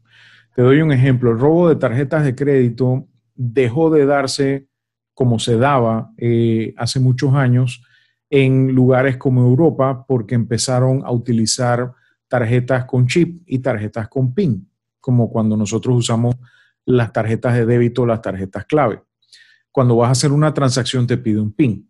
Te 0.54 0.62
doy 0.62 0.82
un 0.82 0.92
ejemplo, 0.92 1.32
el 1.32 1.40
robo 1.40 1.70
de 1.70 1.78
tarjetas 1.78 2.26
de 2.26 2.36
crédito 2.36 3.08
dejó 3.34 3.90
de 3.90 4.06
darse 4.06 4.68
como 5.14 5.40
se 5.40 5.56
daba 5.56 6.12
eh, 6.18 6.74
hace 6.76 7.00
muchos 7.00 7.34
años 7.34 7.82
en 8.30 8.76
lugares 8.76 9.16
como 9.16 9.40
Europa 9.44 10.04
porque 10.06 10.36
empezaron 10.36 11.02
a 11.06 11.12
utilizar 11.14 11.94
tarjetas 12.28 12.84
con 12.84 13.08
chip 13.08 13.42
y 13.46 13.60
tarjetas 13.60 14.10
con 14.10 14.34
PIN 14.34 14.70
como 15.00 15.32
cuando 15.32 15.56
nosotros 15.56 15.96
usamos 15.96 16.36
las 16.84 17.14
tarjetas 17.14 17.54
de 17.54 17.66
débito, 17.66 18.06
las 18.06 18.22
tarjetas 18.22 18.66
clave. 18.66 19.02
Cuando 19.72 19.96
vas 19.96 20.10
a 20.10 20.12
hacer 20.12 20.34
una 20.34 20.54
transacción 20.54 21.08
te 21.08 21.16
pide 21.16 21.40
un 21.40 21.54
PIN. 21.54 21.90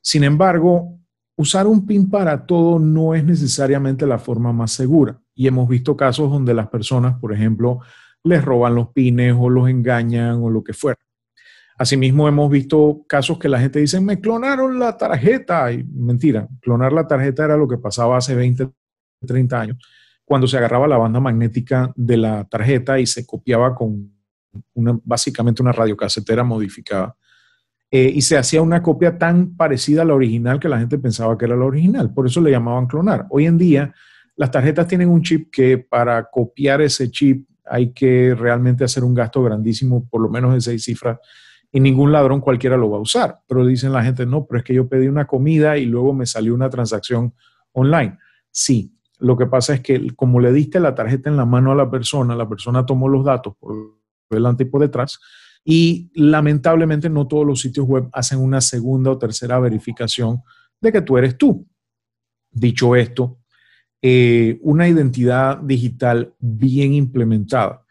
Sin 0.00 0.22
embargo, 0.22 1.01
usar 1.36 1.66
un 1.66 1.86
PIN 1.86 2.08
para 2.10 2.46
todo 2.46 2.78
no 2.78 3.14
es 3.14 3.24
necesariamente 3.24 4.06
la 4.06 4.18
forma 4.18 4.52
más 4.52 4.72
segura. 4.72 5.20
Y 5.34 5.46
hemos 5.46 5.68
visto 5.68 5.96
casos 5.96 6.30
donde 6.30 6.54
las 6.54 6.68
personas, 6.68 7.18
por 7.18 7.32
ejemplo, 7.32 7.80
les 8.24 8.44
roban 8.44 8.74
los 8.74 8.88
pines 8.88 9.34
o 9.38 9.48
los 9.48 9.68
engañan 9.68 10.42
o 10.42 10.50
lo 10.50 10.62
que 10.62 10.72
fuera. 10.72 10.98
Asimismo, 11.78 12.28
hemos 12.28 12.50
visto 12.50 13.04
casos 13.08 13.38
que 13.38 13.48
la 13.48 13.58
gente 13.58 13.80
dice, 13.80 14.00
me 14.00 14.20
clonaron 14.20 14.78
la 14.78 14.96
tarjeta. 14.96 15.72
Y 15.72 15.82
mentira, 15.84 16.46
clonar 16.60 16.92
la 16.92 17.06
tarjeta 17.06 17.44
era 17.44 17.56
lo 17.56 17.66
que 17.66 17.78
pasaba 17.78 18.18
hace 18.18 18.34
20, 18.34 18.68
30 19.26 19.60
años 19.60 19.78
cuando 20.24 20.46
se 20.46 20.56
agarraba 20.56 20.88
la 20.88 20.96
banda 20.96 21.20
magnética 21.20 21.92
de 21.94 22.16
la 22.16 22.44
tarjeta 22.44 22.98
y 22.98 23.06
se 23.06 23.26
copiaba 23.26 23.74
con 23.74 24.10
una, 24.74 24.98
básicamente 25.04 25.60
una 25.60 25.72
radiocasetera 25.72 26.44
modificada. 26.44 27.14
Eh, 27.94 28.10
y 28.14 28.22
se 28.22 28.38
hacía 28.38 28.62
una 28.62 28.82
copia 28.82 29.18
tan 29.18 29.54
parecida 29.54 30.00
a 30.00 30.04
la 30.06 30.14
original 30.14 30.58
que 30.58 30.70
la 30.70 30.78
gente 30.78 30.98
pensaba 30.98 31.36
que 31.36 31.44
era 31.44 31.54
la 31.54 31.66
original. 31.66 32.10
Por 32.14 32.26
eso 32.26 32.40
le 32.40 32.50
llamaban 32.50 32.86
clonar. 32.86 33.26
Hoy 33.28 33.44
en 33.44 33.58
día, 33.58 33.94
las 34.34 34.50
tarjetas 34.50 34.88
tienen 34.88 35.10
un 35.10 35.20
chip 35.20 35.50
que 35.52 35.76
para 35.76 36.24
copiar 36.24 36.80
ese 36.80 37.10
chip 37.10 37.46
hay 37.66 37.92
que 37.92 38.34
realmente 38.34 38.82
hacer 38.82 39.04
un 39.04 39.14
gasto 39.14 39.42
grandísimo, 39.42 40.08
por 40.08 40.22
lo 40.22 40.30
menos 40.30 40.54
de 40.54 40.62
seis 40.62 40.84
cifras, 40.84 41.18
y 41.70 41.80
ningún 41.80 42.12
ladrón 42.12 42.40
cualquiera 42.40 42.78
lo 42.78 42.90
va 42.90 42.96
a 42.96 43.02
usar. 43.02 43.40
Pero 43.46 43.66
dicen 43.66 43.92
la 43.92 44.02
gente, 44.02 44.24
no, 44.24 44.46
pero 44.46 44.60
es 44.60 44.64
que 44.64 44.72
yo 44.72 44.88
pedí 44.88 45.06
una 45.06 45.26
comida 45.26 45.76
y 45.76 45.84
luego 45.84 46.14
me 46.14 46.24
salió 46.24 46.54
una 46.54 46.70
transacción 46.70 47.34
online. 47.72 48.18
Sí, 48.50 48.96
lo 49.18 49.36
que 49.36 49.44
pasa 49.44 49.74
es 49.74 49.82
que 49.82 50.14
como 50.16 50.40
le 50.40 50.50
diste 50.50 50.80
la 50.80 50.94
tarjeta 50.94 51.28
en 51.28 51.36
la 51.36 51.44
mano 51.44 51.72
a 51.72 51.74
la 51.74 51.90
persona, 51.90 52.34
la 52.34 52.48
persona 52.48 52.86
tomó 52.86 53.06
los 53.06 53.22
datos 53.22 53.54
por 53.60 53.76
delante 54.30 54.62
y 54.62 54.66
por 54.66 54.80
detrás 54.80 55.20
y 55.64 56.10
lamentablemente 56.14 57.08
no 57.08 57.28
todos 57.28 57.46
los 57.46 57.60
sitios 57.60 57.86
web 57.86 58.08
hacen 58.12 58.40
una 58.40 58.60
segunda 58.60 59.10
o 59.10 59.18
tercera 59.18 59.58
verificación 59.58 60.42
de 60.80 60.92
que 60.92 61.02
tú 61.02 61.18
eres 61.18 61.38
tú. 61.38 61.66
Dicho 62.50 62.96
esto, 62.96 63.38
eh, 64.02 64.58
una 64.62 64.88
identidad 64.88 65.58
digital 65.58 66.34
bien 66.40 66.92
implementada 66.94 67.82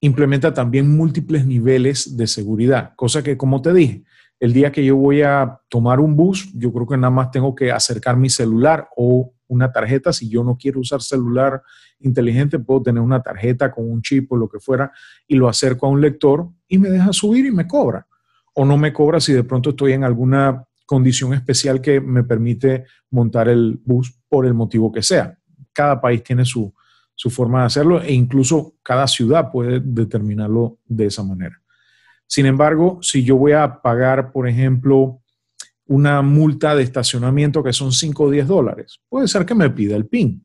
implementa 0.00 0.52
también 0.52 0.90
múltiples 0.96 1.46
niveles 1.46 2.16
de 2.16 2.26
seguridad, 2.26 2.92
cosa 2.96 3.22
que 3.22 3.36
como 3.36 3.62
te 3.62 3.72
dije, 3.72 4.02
el 4.40 4.52
día 4.52 4.72
que 4.72 4.84
yo 4.84 4.96
voy 4.96 5.22
a 5.22 5.60
tomar 5.68 6.00
un 6.00 6.16
bus, 6.16 6.50
yo 6.54 6.72
creo 6.72 6.88
que 6.88 6.96
nada 6.96 7.12
más 7.12 7.30
tengo 7.30 7.54
que 7.54 7.70
acercar 7.70 8.16
mi 8.16 8.28
celular 8.28 8.88
o 8.96 9.32
una 9.52 9.70
tarjeta. 9.70 10.12
Si 10.12 10.28
yo 10.28 10.42
no 10.42 10.56
quiero 10.56 10.80
usar 10.80 11.02
celular 11.02 11.62
inteligente, 12.00 12.58
puedo 12.58 12.82
tener 12.82 13.02
una 13.02 13.22
tarjeta 13.22 13.70
con 13.70 13.90
un 13.90 14.02
chip 14.02 14.32
o 14.32 14.36
lo 14.36 14.48
que 14.48 14.58
fuera 14.58 14.92
y 15.26 15.36
lo 15.36 15.48
acerco 15.48 15.86
a 15.86 15.90
un 15.90 16.00
lector 16.00 16.48
y 16.68 16.78
me 16.78 16.88
deja 16.88 17.12
subir 17.12 17.46
y 17.46 17.50
me 17.50 17.66
cobra. 17.66 18.06
O 18.54 18.64
no 18.64 18.76
me 18.76 18.92
cobra 18.92 19.20
si 19.20 19.32
de 19.32 19.44
pronto 19.44 19.70
estoy 19.70 19.92
en 19.92 20.04
alguna 20.04 20.64
condición 20.86 21.32
especial 21.34 21.80
que 21.80 22.00
me 22.00 22.24
permite 22.24 22.84
montar 23.10 23.48
el 23.48 23.80
bus 23.84 24.18
por 24.28 24.46
el 24.46 24.54
motivo 24.54 24.90
que 24.90 25.02
sea. 25.02 25.38
Cada 25.72 26.00
país 26.00 26.22
tiene 26.22 26.44
su, 26.44 26.74
su 27.14 27.30
forma 27.30 27.60
de 27.60 27.66
hacerlo 27.66 28.02
e 28.02 28.12
incluso 28.12 28.74
cada 28.82 29.06
ciudad 29.06 29.50
puede 29.50 29.80
determinarlo 29.80 30.78
de 30.84 31.06
esa 31.06 31.22
manera. 31.22 31.62
Sin 32.26 32.46
embargo, 32.46 32.98
si 33.02 33.24
yo 33.24 33.36
voy 33.36 33.52
a 33.52 33.80
pagar, 33.82 34.32
por 34.32 34.48
ejemplo, 34.48 35.21
una 35.92 36.22
multa 36.22 36.74
de 36.74 36.82
estacionamiento 36.82 37.62
que 37.62 37.74
son 37.74 37.92
5 37.92 38.24
o 38.24 38.30
10 38.30 38.48
dólares. 38.48 38.98
Puede 39.10 39.28
ser 39.28 39.44
que 39.44 39.54
me 39.54 39.68
pida 39.68 39.94
el 39.94 40.06
PIN. 40.06 40.42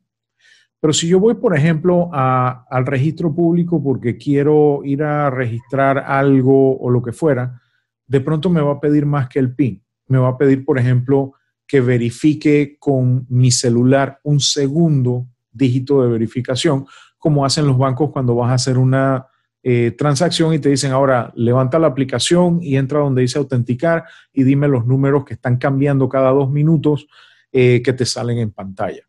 Pero 0.82 0.92
si 0.92 1.08
yo 1.08 1.22
voy, 1.22 1.36
por 1.36 1.56
ejemplo, 1.56 2.10
al 2.12 2.86
registro 2.86 3.34
público 3.34 3.82
porque 3.82 4.18
quiero 4.18 4.82
ir 4.84 5.04
a 5.04 5.30
registrar 5.30 6.00
algo 6.00 6.78
o 6.78 6.90
lo 6.90 7.02
que 7.02 7.14
fuera, 7.14 7.62
de 8.06 8.20
pronto 8.20 8.50
me 8.50 8.62
va 8.62 8.74
a 8.74 8.80
pedir 8.82 9.06
más 9.06 9.30
que 9.30 9.40
el 9.40 9.56
PIN. 9.56 9.82
Me 10.08 10.18
va 10.18 10.30
a 10.30 10.38
pedir, 10.38 10.66
por 10.66 10.78
ejemplo, 10.78 11.34
que 11.66 11.80
verifique 11.80 12.76
con 12.78 13.26
mi 13.30 13.50
celular 13.50 14.20
un 14.24 14.42
segundo 14.42 15.28
dígito 15.50 16.04
de 16.04 16.10
verificación, 16.10 16.86
como 17.18 17.46
hacen 17.46 17.66
los 17.66 17.78
bancos 17.78 18.12
cuando 18.12 18.36
vas 18.36 18.52
a 18.52 18.56
hacer 18.56 18.78
una 18.78 19.26
eh, 19.64 19.92
transacción 19.98 20.54
y 20.54 20.60
te 20.60 20.70
dicen 20.70 20.92
ahora 20.92 21.34
levanta 21.36 21.80
la 21.80 21.88
aplicación 21.88 22.60
y 22.62 22.78
entra 22.78 23.00
donde 23.00 23.24
dice 23.24 23.40
autenticar 23.40 24.06
y 24.32 24.44
dime 24.44 24.68
los 24.68 24.86
números 24.86 25.26
que 25.26 25.34
están 25.34 25.58
cambiando 25.58 26.08
cada 26.08 26.30
dos 26.30 26.50
minutos 26.50 27.08
eh, 27.52 27.82
que 27.84 27.94
te 27.94 28.06
salen 28.06 28.38
en 28.38 28.52
pantalla. 28.52 29.02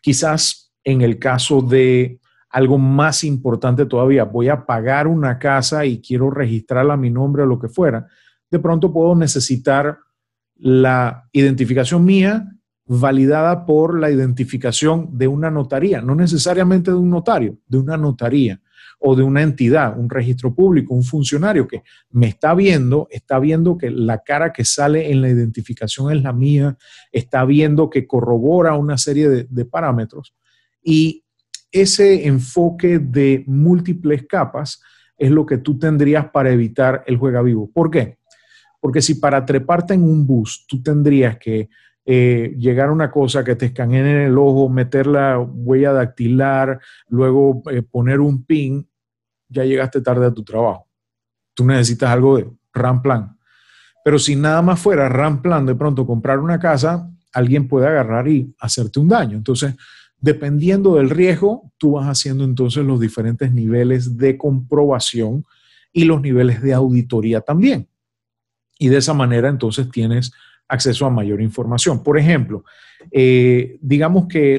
Quizás 0.00 0.72
en 0.82 1.02
el 1.02 1.18
caso 1.18 1.60
de 1.60 2.18
algo 2.50 2.78
más 2.78 3.24
importante 3.24 3.84
todavía, 3.84 4.24
voy 4.24 4.48
a 4.48 4.64
pagar 4.64 5.06
una 5.06 5.38
casa 5.38 5.84
y 5.84 6.00
quiero 6.00 6.30
registrarla 6.30 6.94
a 6.94 6.96
mi 6.96 7.10
nombre 7.10 7.42
o 7.42 7.46
lo 7.46 7.58
que 7.58 7.68
fuera, 7.68 8.06
de 8.50 8.58
pronto 8.58 8.92
puedo 8.92 9.14
necesitar 9.14 9.98
la 10.56 11.28
identificación 11.32 12.04
mía 12.04 12.48
validada 12.86 13.66
por 13.66 13.98
la 13.98 14.10
identificación 14.10 15.16
de 15.16 15.26
una 15.26 15.50
notaría, 15.50 16.00
no 16.00 16.14
necesariamente 16.14 16.90
de 16.90 16.96
un 16.96 17.10
notario, 17.10 17.58
de 17.66 17.78
una 17.78 17.96
notaría 17.96 18.60
o 18.98 19.14
de 19.14 19.22
una 19.22 19.42
entidad, 19.42 19.98
un 19.98 20.08
registro 20.08 20.54
público, 20.54 20.94
un 20.94 21.04
funcionario 21.04 21.68
que 21.68 21.82
me 22.10 22.28
está 22.28 22.54
viendo, 22.54 23.08
está 23.10 23.38
viendo 23.38 23.76
que 23.76 23.90
la 23.90 24.22
cara 24.22 24.52
que 24.52 24.64
sale 24.64 25.10
en 25.10 25.20
la 25.20 25.28
identificación 25.28 26.10
es 26.12 26.22
la 26.22 26.32
mía, 26.32 26.76
está 27.12 27.44
viendo 27.44 27.90
que 27.90 28.06
corrobora 28.06 28.74
una 28.74 28.98
serie 28.98 29.28
de, 29.28 29.64
parámetros 29.64 30.34
y 30.82 31.24
ese 31.72 32.26
enfoque 32.26 32.98
de 32.98 33.44
múltiples 33.46 34.26
capas 34.28 34.80
es 35.16 35.30
lo 35.30 35.46
que 35.46 35.58
tú 35.58 35.78
tendrías 35.78 36.30
para 36.30 36.50
evitar 36.50 37.02
el 37.06 37.16
juega 37.16 37.42
vivo. 37.42 37.70
¿Por 37.72 37.90
qué? 37.90 38.18
Porque 38.80 39.00
si 39.00 39.14
para 39.14 39.44
treparte 39.44 39.94
en 39.94 40.02
un 40.02 40.26
bus 40.26 40.66
tú 40.68 40.82
tendrías 40.82 41.38
que 41.38 41.68
eh, 42.06 42.54
llegar 42.58 42.90
a 42.90 42.92
una 42.92 43.10
cosa 43.10 43.42
que 43.42 43.56
te 43.56 43.66
escaneen 43.66 44.06
en 44.06 44.20
el 44.22 44.38
ojo, 44.38 44.68
meter 44.68 45.06
la 45.06 45.38
huella 45.38 45.92
dactilar, 45.92 46.80
luego 47.08 47.62
eh, 47.70 47.82
poner 47.82 48.20
un 48.20 48.44
pin, 48.44 48.86
ya 49.48 49.64
llegaste 49.64 50.00
tarde 50.00 50.26
a 50.26 50.34
tu 50.34 50.44
trabajo. 50.44 50.86
Tú 51.54 51.64
necesitas 51.64 52.10
algo 52.10 52.36
de 52.36 52.50
RAM 52.72 53.00
plan. 53.00 53.38
Pero 54.04 54.18
si 54.18 54.36
nada 54.36 54.60
más 54.60 54.80
fuera 54.80 55.08
RAM 55.08 55.40
plan, 55.40 55.64
de 55.64 55.74
pronto 55.74 56.06
comprar 56.06 56.40
una 56.40 56.58
casa, 56.58 57.10
alguien 57.32 57.68
puede 57.68 57.86
agarrar 57.86 58.28
y 58.28 58.54
hacerte 58.58 59.00
un 59.00 59.08
daño. 59.08 59.36
Entonces, 59.36 59.74
dependiendo 60.18 60.96
del 60.96 61.08
riesgo, 61.08 61.72
tú 61.78 61.92
vas 61.92 62.06
haciendo 62.06 62.44
entonces 62.44 62.84
los 62.84 63.00
diferentes 63.00 63.52
niveles 63.52 64.18
de 64.18 64.36
comprobación 64.36 65.44
y 65.92 66.04
los 66.04 66.20
niveles 66.20 66.60
de 66.60 66.74
auditoría 66.74 67.40
también. 67.40 67.88
Y 68.78 68.88
de 68.88 68.98
esa 68.98 69.14
manera 69.14 69.48
entonces 69.48 69.90
tienes 69.90 70.32
acceso 70.68 71.06
a 71.06 71.10
mayor 71.10 71.40
información. 71.40 72.02
Por 72.02 72.18
ejemplo, 72.18 72.64
eh, 73.10 73.78
digamos 73.80 74.26
que 74.26 74.58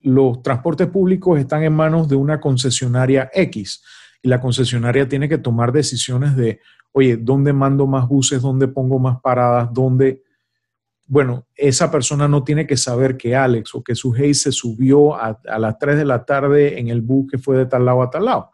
los 0.00 0.42
transportes 0.42 0.88
públicos 0.88 1.38
están 1.38 1.62
en 1.62 1.74
manos 1.74 2.08
de 2.08 2.16
una 2.16 2.40
concesionaria 2.40 3.30
X 3.32 3.82
y 4.22 4.28
la 4.28 4.40
concesionaria 4.40 5.08
tiene 5.08 5.28
que 5.28 5.38
tomar 5.38 5.72
decisiones 5.72 6.36
de, 6.36 6.60
oye, 6.92 7.16
¿dónde 7.16 7.52
mando 7.52 7.86
más 7.86 8.08
buses? 8.08 8.42
¿Dónde 8.42 8.68
pongo 8.68 8.98
más 8.98 9.20
paradas? 9.20 9.72
¿Dónde? 9.72 10.22
Bueno, 11.06 11.46
esa 11.56 11.90
persona 11.90 12.28
no 12.28 12.44
tiene 12.44 12.66
que 12.66 12.76
saber 12.76 13.16
que 13.16 13.34
Alex 13.34 13.74
o 13.74 13.82
que 13.82 13.94
su 13.94 14.14
se 14.14 14.52
subió 14.52 15.14
a, 15.14 15.40
a 15.46 15.58
las 15.58 15.78
3 15.78 15.96
de 15.96 16.04
la 16.04 16.24
tarde 16.24 16.78
en 16.78 16.88
el 16.88 17.02
bus 17.02 17.30
que 17.30 17.38
fue 17.38 17.58
de 17.58 17.66
tal 17.66 17.84
lado 17.84 18.02
a 18.02 18.10
tal 18.10 18.24
lado. 18.24 18.50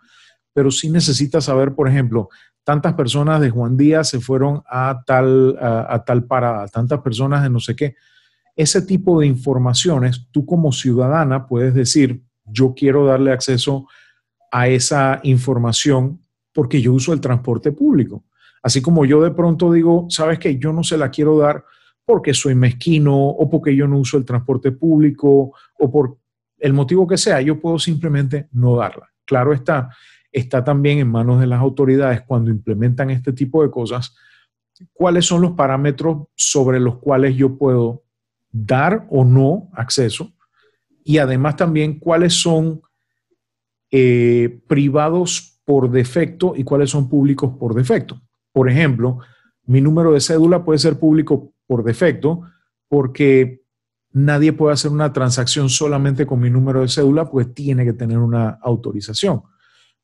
Pero 0.55 0.71
sí 0.71 0.91
necesita 0.91 1.41
saber, 1.41 1.75
por 1.75 1.89
ejemplo, 1.89 2.31
tantas 2.69 2.93
personas 2.93 3.41
de 3.41 3.49
Juan 3.49 3.79
Díaz 3.79 4.11
se 4.11 4.21
fueron 4.21 4.63
a 4.69 5.03
tal, 5.07 5.57
a, 5.59 6.05
tal 6.05 6.25
parada, 6.25 6.69
tantas 6.69 7.01
personas 7.01 7.43
de 7.43 7.49
no 7.49 7.61
sé 7.61 7.75
qué. 7.75 7.95
Ese 8.55 8.83
tipo 8.83 9.19
de 9.19 9.27
informaciones, 9.27 10.27
tú 10.33 10.45
como 10.45 10.71
ciudadana 10.71 11.47
puedes 11.47 11.73
decir, 11.73 12.21
yo 12.45 12.75
quiero 12.77 13.07
darle 13.07 13.33
acceso 13.33 13.87
a 14.53 14.69
esa 14.69 15.19
información 15.23 16.21
porque 16.53 16.83
yo 16.83 16.93
uso 16.93 17.15
el 17.15 17.23
transporte 17.23 17.73
público. 17.73 18.27
Así 18.63 18.83
como 18.83 19.07
yo 19.07 19.23
de 19.23 19.31
pronto 19.31 19.73
digo, 19.73 20.07
sabes 20.11 20.39
que 20.39 20.59
yo 20.59 20.71
no 20.75 20.85
se 20.85 20.99
la 20.99 21.11
quiero 21.11 21.39
dar 21.39 21.65
porque 22.05 22.35
soy 22.35 22.55
mezquino 22.55 23.17
o 23.17 23.49
porque 23.49 23.75
yo 23.75 23.89
no 23.89 23.97
uso 23.97 24.19
el 24.19 24.27
transporte 24.27 24.73
público 24.73 25.55
o 25.79 25.91
por 25.91 26.19
el 26.59 26.75
motivo 26.75 27.07
que 27.07 27.17
sea, 27.17 27.41
yo 27.41 27.59
puedo 27.59 27.79
simplemente 27.79 28.51
no 28.53 28.77
darla. 28.77 29.09
Claro 29.25 29.55
está, 29.55 29.89
está 30.39 30.65
también 30.65 30.99
en 30.99 31.11
manos 31.11 31.41
de 31.41 31.47
las 31.47 31.61
autoridades 31.61 32.23
cuando 32.23 32.51
implementan 32.51 33.11
este 33.11 33.33
tipo 33.33 33.63
de 33.63 33.71
cosas, 33.71 34.15
cuáles 34.93 35.27
son 35.27 35.43
los 35.43 35.53
parámetros 35.53 36.29
sobre 36.35 36.81
los 36.81 36.99
cuales 36.99 37.37
yo 37.37 37.57
puedo 37.57 38.05
dar 38.51 39.07
o 39.11 39.25
no 39.25 39.69
acceso 39.73 40.33
y 41.05 41.19
además 41.19 41.57
también 41.57 41.99
cuáles 41.99 42.35
son 42.35 42.83
eh, 43.91 44.61
privados 44.67 45.61
por 45.65 45.91
defecto 45.91 46.55
y 46.57 46.65
cuáles 46.65 46.91
son 46.91 47.09
públicos 47.09 47.53
por 47.59 47.75
defecto. 47.75 48.21
Por 48.53 48.71
ejemplo, 48.71 49.19
mi 49.65 49.81
número 49.81 50.13
de 50.13 50.21
cédula 50.21 50.65
puede 50.65 50.79
ser 50.79 50.99
público 50.99 51.53
por 51.67 51.85
defecto 51.85 52.43
porque 52.89 53.63
nadie 54.13 54.53
puede 54.53 54.75
hacer 54.75 54.91
una 54.91 55.13
transacción 55.13 55.69
solamente 55.69 56.27
con 56.27 56.41
mi 56.41 56.51
número 56.51 56.81
de 56.81 56.89
cédula, 56.89 57.31
pues 57.31 57.53
tiene 57.53 57.85
que 57.85 57.93
tener 57.93 58.19
una 58.19 58.59
autorización 58.63 59.43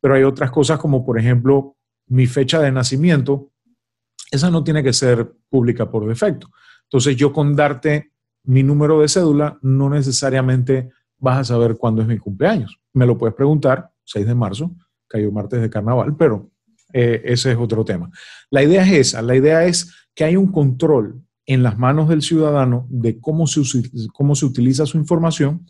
pero 0.04 0.16
hay 0.16 0.22
otras 0.22 0.50
cosas 0.50 0.78
como, 0.78 1.02
por 1.02 1.18
ejemplo, 1.18 1.78
mi 2.08 2.26
fecha 2.26 2.60
de 2.60 2.70
nacimiento, 2.70 3.52
esa 4.30 4.50
no 4.50 4.62
tiene 4.62 4.82
que 4.82 4.92
ser 4.92 5.32
pública 5.48 5.90
por 5.90 6.06
defecto. 6.06 6.50
Entonces, 6.82 7.16
yo 7.16 7.32
con 7.32 7.56
darte 7.56 8.12
mi 8.42 8.62
número 8.62 9.00
de 9.00 9.08
cédula, 9.08 9.58
no 9.62 9.88
necesariamente 9.88 10.90
vas 11.16 11.38
a 11.38 11.44
saber 11.44 11.78
cuándo 11.78 12.02
es 12.02 12.08
mi 12.08 12.18
cumpleaños. 12.18 12.78
Me 12.92 13.06
lo 13.06 13.16
puedes 13.16 13.34
preguntar, 13.34 13.92
6 14.04 14.26
de 14.26 14.34
marzo, 14.34 14.76
cayó 15.08 15.32
martes 15.32 15.62
de 15.62 15.70
carnaval, 15.70 16.14
pero 16.18 16.50
eh, 16.92 17.22
ese 17.24 17.52
es 17.52 17.56
otro 17.56 17.82
tema. 17.82 18.10
La 18.50 18.62
idea 18.62 18.82
es 18.82 18.92
esa, 18.92 19.22
la 19.22 19.36
idea 19.36 19.64
es 19.64 19.90
que 20.14 20.24
hay 20.24 20.36
un 20.36 20.52
control 20.52 21.22
en 21.46 21.62
las 21.62 21.78
manos 21.78 22.10
del 22.10 22.20
ciudadano 22.20 22.86
de 22.90 23.18
cómo 23.20 23.46
se, 23.46 23.62
cómo 24.12 24.34
se 24.34 24.44
utiliza 24.44 24.84
su 24.84 24.98
información 24.98 25.64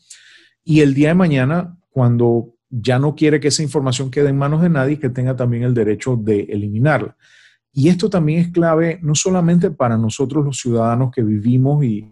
y 0.64 0.80
el 0.80 0.92
día 0.92 1.10
de 1.10 1.14
mañana, 1.14 1.78
cuando 1.90 2.53
ya 2.80 2.98
no 2.98 3.14
quiere 3.14 3.38
que 3.38 3.48
esa 3.48 3.62
información 3.62 4.10
quede 4.10 4.30
en 4.30 4.38
manos 4.38 4.60
de 4.62 4.68
nadie 4.68 4.98
que 4.98 5.08
tenga 5.08 5.36
también 5.36 5.62
el 5.62 5.74
derecho 5.74 6.16
de 6.16 6.40
eliminarla. 6.40 7.16
Y 7.72 7.88
esto 7.88 8.10
también 8.10 8.40
es 8.40 8.48
clave 8.48 8.98
no 9.02 9.14
solamente 9.14 9.70
para 9.70 9.96
nosotros 9.96 10.44
los 10.44 10.58
ciudadanos 10.58 11.10
que 11.12 11.22
vivimos 11.22 11.84
y, 11.84 12.10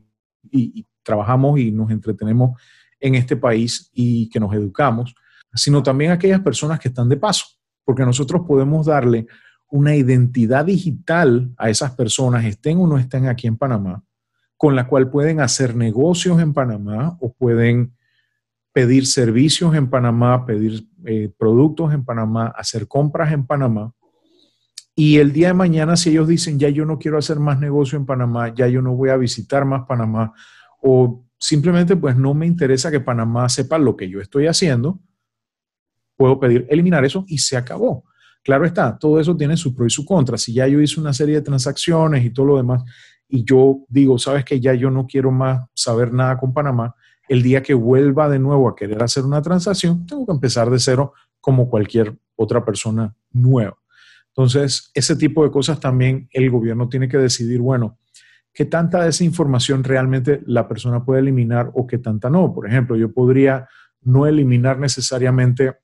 trabajamos 1.05 1.59
y 1.59 1.73
nos 1.73 1.91
entretenemos 1.91 2.61
en 3.01 3.17
este 3.17 3.37
país 3.37 3.91
y 3.93 4.29
que 4.29 4.39
nos 4.39 4.55
educamos, 4.55 5.15
sino 5.55 5.83
también 5.83 6.13
aquellas 6.13 6.41
personas 6.41 6.79
que 6.79 6.89
están 6.89 7.09
de 7.09 7.17
paso, 7.17 7.45
porque 7.85 8.05
nosotros 8.05 8.43
podemos 8.47 8.87
darle 8.87 9.27
una 9.69 9.97
identidad 9.97 10.65
digital 10.65 11.53
a 11.57 11.71
esas 11.71 11.93
personas, 11.93 12.45
estén 12.45 12.79
o 12.79 12.87
no 12.87 12.99
estén 12.99 13.27
aquí 13.27 13.49
en 13.49 13.57
Panamá, 13.57 14.05
con 14.57 14.77
la 14.77 14.87
cual 14.87 15.11
pueden 15.11 15.41
hacer 15.41 15.75
negocios 15.75 16.41
en 16.41 16.53
Panamá 16.53 17.17
o 17.21 17.33
pueden 17.33 17.95
pedir 18.73 19.07
servicios 19.07 19.75
en 19.75 19.89
Panamá, 19.89 20.47
pedir 20.47 20.87
eh, 21.05 21.33
productos 21.39 21.93
en 21.93 22.05
Panamá, 22.05 22.53
hacer 22.57 22.89
compras 22.89 23.33
en 23.33 23.47
Panamá. 23.47 23.93
Y 24.95 25.19
el 25.19 25.33
día 25.33 25.49
de 25.49 25.55
mañana, 25.55 25.97
si 25.97 26.11
ellos 26.11 26.29
dicen, 26.29 26.59
ya 26.59 26.69
yo 26.69 26.85
no 26.85 26.99
quiero 26.99 27.19
hacer 27.19 27.39
más 27.39 27.59
negocio 27.61 27.97
en 27.99 28.07
Panamá, 28.07 28.55
ya 28.55 28.69
yo 28.69 28.83
no 28.83 28.95
voy 28.95 29.11
a 29.11 29.17
visitar 29.17 29.65
más 29.65 29.87
Panamá, 29.87 30.33
o 30.83 31.25
simplemente 31.39 31.97
pues 31.97 32.17
no 32.17 32.35
me 32.35 32.47
interesa 32.47 32.91
que 32.91 33.01
Panamá 33.01 33.49
sepa 33.49 33.79
lo 33.79 33.97
que 33.97 34.09
yo 34.09 34.21
estoy 34.21 34.47
haciendo, 34.47 35.01
puedo 36.17 36.39
pedir 36.39 36.67
eliminar 36.69 37.05
eso 37.05 37.25
y 37.27 37.39
se 37.39 37.57
acabó. 37.57 38.05
Claro 38.43 38.65
está, 38.65 38.99
todo 38.99 39.21
eso 39.21 39.37
tiene 39.37 39.57
su 39.57 39.75
pro 39.75 39.87
y 39.87 39.91
su 39.91 40.05
contra. 40.05 40.37
Si 40.37 40.53
ya 40.53 40.67
yo 40.67 40.81
hice 40.81 41.01
una 41.01 41.13
serie 41.13 41.37
de 41.37 41.43
transacciones 41.43 42.25
y 42.25 42.31
todo 42.31 42.47
lo 42.47 42.57
demás, 42.57 42.83
y 43.29 43.45
yo 43.45 43.85
digo, 43.89 44.19
sabes 44.19 44.45
que 44.45 44.61
ya 44.61 44.75
yo 44.75 44.91
no 44.91 45.07
quiero 45.07 45.31
más 45.31 45.65
saber 45.75 46.13
nada 46.13 46.37
con 46.39 46.53
Panamá, 46.53 46.95
el 47.29 47.43
día 47.43 47.63
que 47.63 47.75
vuelva 47.75 48.29
de 48.29 48.39
nuevo 48.39 48.69
a 48.69 48.77
querer 48.77 49.03
hacer 49.03 49.25
una 49.25 49.43
transacción, 49.43 50.07
tengo 50.07 50.27
que 50.27 50.33
empezar 50.33 50.71
de 50.71 50.79
cero 50.79 51.13
como 51.41 51.69
cualquier 51.69 52.17
otra 52.37 52.65
persona 52.65 53.15
nueva. 53.33 53.77
Entonces, 54.29 54.91
ese 54.95 55.17
tipo 55.17 55.45
de 55.45 55.51
cosas 55.51 55.79
también 55.79 56.29
el 56.33 56.51
gobierno 56.51 56.89
tiene 56.89 57.09
que 57.09 57.19
decidir, 57.19 57.61
bueno, 57.61 57.99
qué 58.53 58.65
tanta 58.65 59.03
de 59.03 59.11
esa 59.11 59.25
información 59.25 59.85
realmente 59.85 60.43
la 60.47 60.67
persona 60.69 61.05
puede 61.05 61.21
eliminar 61.21 61.71
o 61.75 61.87
qué 61.87 61.99
tanta 61.99 62.31
no. 62.31 62.53
Por 62.53 62.67
ejemplo, 62.67 62.97
yo 62.97 63.13
podría 63.13 63.69
no 64.03 64.27
eliminar 64.27 64.79
necesariamente 64.79 65.77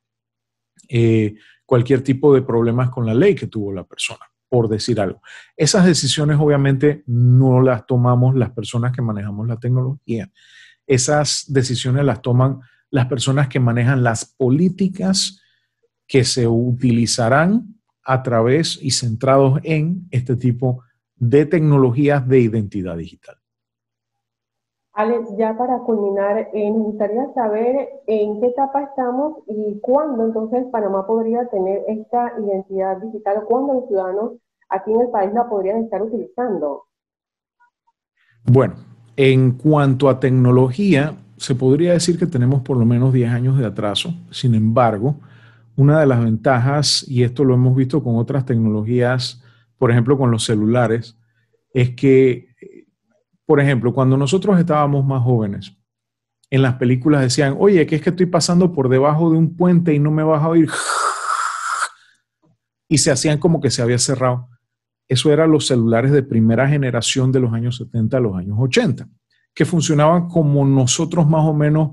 eh, 0.88 1.34
cualquier 1.64 2.02
tipo 2.02 2.34
de 2.34 2.42
problemas 2.42 2.90
con 2.90 3.04
la 3.04 3.14
ley 3.14 3.34
que 3.34 3.46
tuvo 3.46 3.72
la 3.72 3.84
persona, 3.84 4.24
por 4.48 4.68
decir 4.68 5.00
algo. 5.00 5.20
Esas 5.56 5.84
decisiones 5.84 6.38
obviamente 6.40 7.04
no 7.06 7.60
las 7.60 7.86
tomamos 7.86 8.34
las 8.34 8.50
personas 8.50 8.92
que 8.92 9.02
manejamos 9.02 9.46
la 9.46 9.58
tecnología 9.58 10.30
esas 10.88 11.44
decisiones 11.48 12.04
las 12.04 12.22
toman 12.22 12.60
las 12.90 13.06
personas 13.06 13.48
que 13.48 13.60
manejan 13.60 14.02
las 14.02 14.24
políticas 14.24 15.40
que 16.06 16.24
se 16.24 16.48
utilizarán 16.48 17.74
a 18.02 18.22
través 18.22 18.78
y 18.82 18.90
centrados 18.90 19.60
en 19.62 20.08
este 20.10 20.34
tipo 20.36 20.82
de 21.16 21.44
tecnologías 21.44 22.26
de 22.26 22.40
identidad 22.40 22.96
digital. 22.96 23.36
Alex, 24.94 25.28
ya 25.36 25.56
para 25.56 25.78
culminar, 25.80 26.38
eh, 26.38 26.72
me 26.72 26.78
gustaría 26.78 27.32
saber 27.34 27.88
en 28.06 28.40
qué 28.40 28.46
etapa 28.46 28.82
estamos 28.82 29.44
y 29.46 29.78
cuándo 29.80 30.24
entonces 30.24 30.66
Panamá 30.72 31.06
podría 31.06 31.46
tener 31.50 31.84
esta 31.86 32.32
identidad 32.40 32.96
digital 32.96 33.38
o 33.38 33.46
cuándo 33.46 33.74
los 33.74 33.86
ciudadanos 33.88 34.32
aquí 34.70 34.92
en 34.92 35.02
el 35.02 35.10
país 35.10 35.32
la 35.34 35.48
podrían 35.48 35.84
estar 35.84 36.02
utilizando. 36.02 36.86
Bueno, 38.44 38.74
en 39.20 39.50
cuanto 39.50 40.08
a 40.08 40.20
tecnología, 40.20 41.16
se 41.38 41.56
podría 41.56 41.92
decir 41.92 42.16
que 42.20 42.26
tenemos 42.28 42.62
por 42.62 42.76
lo 42.76 42.86
menos 42.86 43.12
10 43.12 43.32
años 43.32 43.58
de 43.58 43.66
atraso. 43.66 44.14
Sin 44.30 44.54
embargo, 44.54 45.18
una 45.74 45.98
de 45.98 46.06
las 46.06 46.22
ventajas, 46.22 47.04
y 47.08 47.24
esto 47.24 47.42
lo 47.42 47.54
hemos 47.54 47.74
visto 47.74 48.00
con 48.00 48.14
otras 48.14 48.46
tecnologías, 48.46 49.42
por 49.76 49.90
ejemplo 49.90 50.16
con 50.16 50.30
los 50.30 50.44
celulares, 50.44 51.18
es 51.74 51.96
que, 51.96 52.86
por 53.44 53.58
ejemplo, 53.58 53.92
cuando 53.92 54.16
nosotros 54.16 54.56
estábamos 54.56 55.04
más 55.04 55.24
jóvenes, 55.24 55.76
en 56.48 56.62
las 56.62 56.74
películas 56.74 57.20
decían, 57.20 57.56
oye, 57.58 57.88
que 57.88 57.96
es 57.96 58.02
que 58.02 58.10
estoy 58.10 58.26
pasando 58.26 58.72
por 58.72 58.88
debajo 58.88 59.32
de 59.32 59.36
un 59.36 59.56
puente 59.56 59.92
y 59.92 59.98
no 59.98 60.12
me 60.12 60.22
vas 60.22 60.44
a 60.44 60.48
oír. 60.48 60.70
Y 62.88 62.98
se 62.98 63.10
hacían 63.10 63.38
como 63.38 63.60
que 63.60 63.72
se 63.72 63.82
había 63.82 63.98
cerrado. 63.98 64.48
Eso 65.08 65.32
eran 65.32 65.50
los 65.50 65.66
celulares 65.66 66.12
de 66.12 66.22
primera 66.22 66.68
generación 66.68 67.32
de 67.32 67.40
los 67.40 67.52
años 67.52 67.76
70 67.76 68.16
a 68.16 68.20
los 68.20 68.36
años 68.36 68.56
80, 68.58 69.08
que 69.54 69.64
funcionaban 69.64 70.28
como 70.28 70.64
nosotros 70.66 71.26
más 71.26 71.44
o 71.44 71.54
menos 71.54 71.92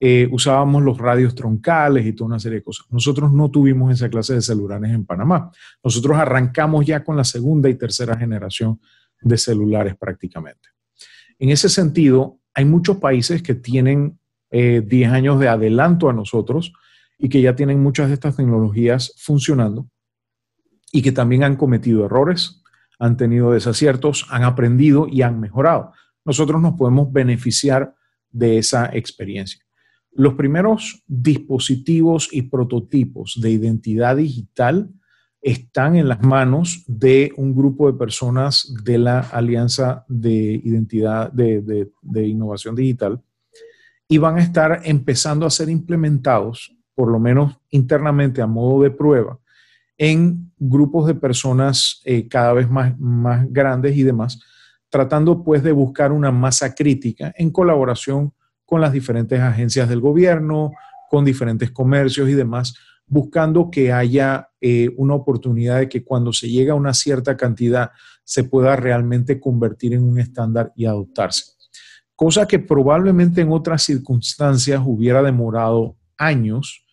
eh, 0.00 0.28
usábamos 0.32 0.82
los 0.82 0.98
radios 0.98 1.34
troncales 1.34 2.04
y 2.04 2.12
toda 2.12 2.28
una 2.28 2.38
serie 2.38 2.58
de 2.58 2.64
cosas. 2.64 2.86
Nosotros 2.90 3.32
no 3.32 3.50
tuvimos 3.50 3.92
esa 3.92 4.08
clase 4.08 4.34
de 4.34 4.42
celulares 4.42 4.90
en 4.90 5.04
Panamá. 5.04 5.50
Nosotros 5.82 6.16
arrancamos 6.16 6.84
ya 6.84 7.04
con 7.04 7.16
la 7.16 7.24
segunda 7.24 7.68
y 7.68 7.74
tercera 7.74 8.16
generación 8.16 8.80
de 9.20 9.38
celulares 9.38 9.94
prácticamente. 9.96 10.68
En 11.38 11.50
ese 11.50 11.68
sentido, 11.68 12.38
hay 12.54 12.64
muchos 12.64 12.96
países 12.98 13.42
que 13.42 13.54
tienen 13.54 14.18
10 14.50 14.92
eh, 14.92 15.06
años 15.06 15.40
de 15.40 15.48
adelanto 15.48 16.08
a 16.08 16.12
nosotros 16.12 16.72
y 17.18 17.28
que 17.28 17.40
ya 17.40 17.56
tienen 17.56 17.82
muchas 17.82 18.08
de 18.08 18.14
estas 18.14 18.36
tecnologías 18.36 19.14
funcionando 19.16 19.88
y 20.94 21.02
que 21.02 21.10
también 21.10 21.42
han 21.42 21.56
cometido 21.56 22.04
errores, 22.04 22.62
han 23.00 23.16
tenido 23.16 23.50
desaciertos, 23.50 24.28
han 24.30 24.44
aprendido 24.44 25.08
y 25.10 25.22
han 25.22 25.40
mejorado. 25.40 25.90
Nosotros 26.24 26.62
nos 26.62 26.74
podemos 26.74 27.12
beneficiar 27.12 27.96
de 28.30 28.58
esa 28.58 28.86
experiencia. 28.92 29.60
Los 30.12 30.34
primeros 30.34 31.02
dispositivos 31.08 32.28
y 32.30 32.42
prototipos 32.42 33.36
de 33.42 33.50
identidad 33.50 34.14
digital 34.14 34.88
están 35.42 35.96
en 35.96 36.08
las 36.08 36.22
manos 36.22 36.84
de 36.86 37.32
un 37.38 37.56
grupo 37.56 37.90
de 37.90 37.98
personas 37.98 38.72
de 38.84 38.98
la 38.98 39.18
Alianza 39.18 40.04
de 40.08 40.60
Identidad 40.64 41.32
de, 41.32 41.90
Innovación 42.14 42.76
Digital 42.76 43.20
y 44.06 44.18
van 44.18 44.36
a 44.36 44.42
estar 44.42 44.82
empezando 44.84 45.44
a 45.44 45.50
ser 45.50 45.68
implementados, 45.70 46.72
por 46.94 47.10
lo 47.10 47.18
menos 47.18 47.58
internamente 47.70 48.40
a 48.40 48.46
modo 48.46 48.84
de 48.84 48.92
prueba, 48.92 49.40
en 49.98 50.52
grupos 50.58 51.06
de 51.06 51.14
personas 51.14 52.00
eh, 52.04 52.28
cada 52.28 52.52
vez 52.52 52.68
más, 52.68 52.98
más 52.98 53.46
grandes 53.50 53.96
y 53.96 54.02
demás, 54.02 54.40
tratando 54.88 55.42
pues 55.42 55.62
de 55.62 55.72
buscar 55.72 56.12
una 56.12 56.30
masa 56.30 56.74
crítica 56.74 57.32
en 57.36 57.50
colaboración 57.50 58.32
con 58.64 58.80
las 58.80 58.92
diferentes 58.92 59.40
agencias 59.40 59.88
del 59.88 60.00
gobierno, 60.00 60.72
con 61.10 61.24
diferentes 61.24 61.70
comercios 61.70 62.28
y 62.28 62.34
demás, 62.34 62.74
buscando 63.06 63.70
que 63.70 63.92
haya 63.92 64.48
eh, 64.60 64.90
una 64.96 65.14
oportunidad 65.14 65.80
de 65.80 65.88
que 65.88 66.04
cuando 66.04 66.32
se 66.32 66.48
llega 66.48 66.72
a 66.72 66.76
una 66.76 66.94
cierta 66.94 67.36
cantidad 67.36 67.90
se 68.24 68.44
pueda 68.44 68.76
realmente 68.76 69.38
convertir 69.38 69.92
en 69.94 70.02
un 70.02 70.18
estándar 70.18 70.72
y 70.74 70.86
adoptarse. 70.86 71.52
Cosa 72.16 72.46
que 72.46 72.58
probablemente 72.58 73.40
en 73.40 73.52
otras 73.52 73.82
circunstancias 73.82 74.80
hubiera 74.84 75.22
demorado 75.22 75.96
años, 76.16 76.83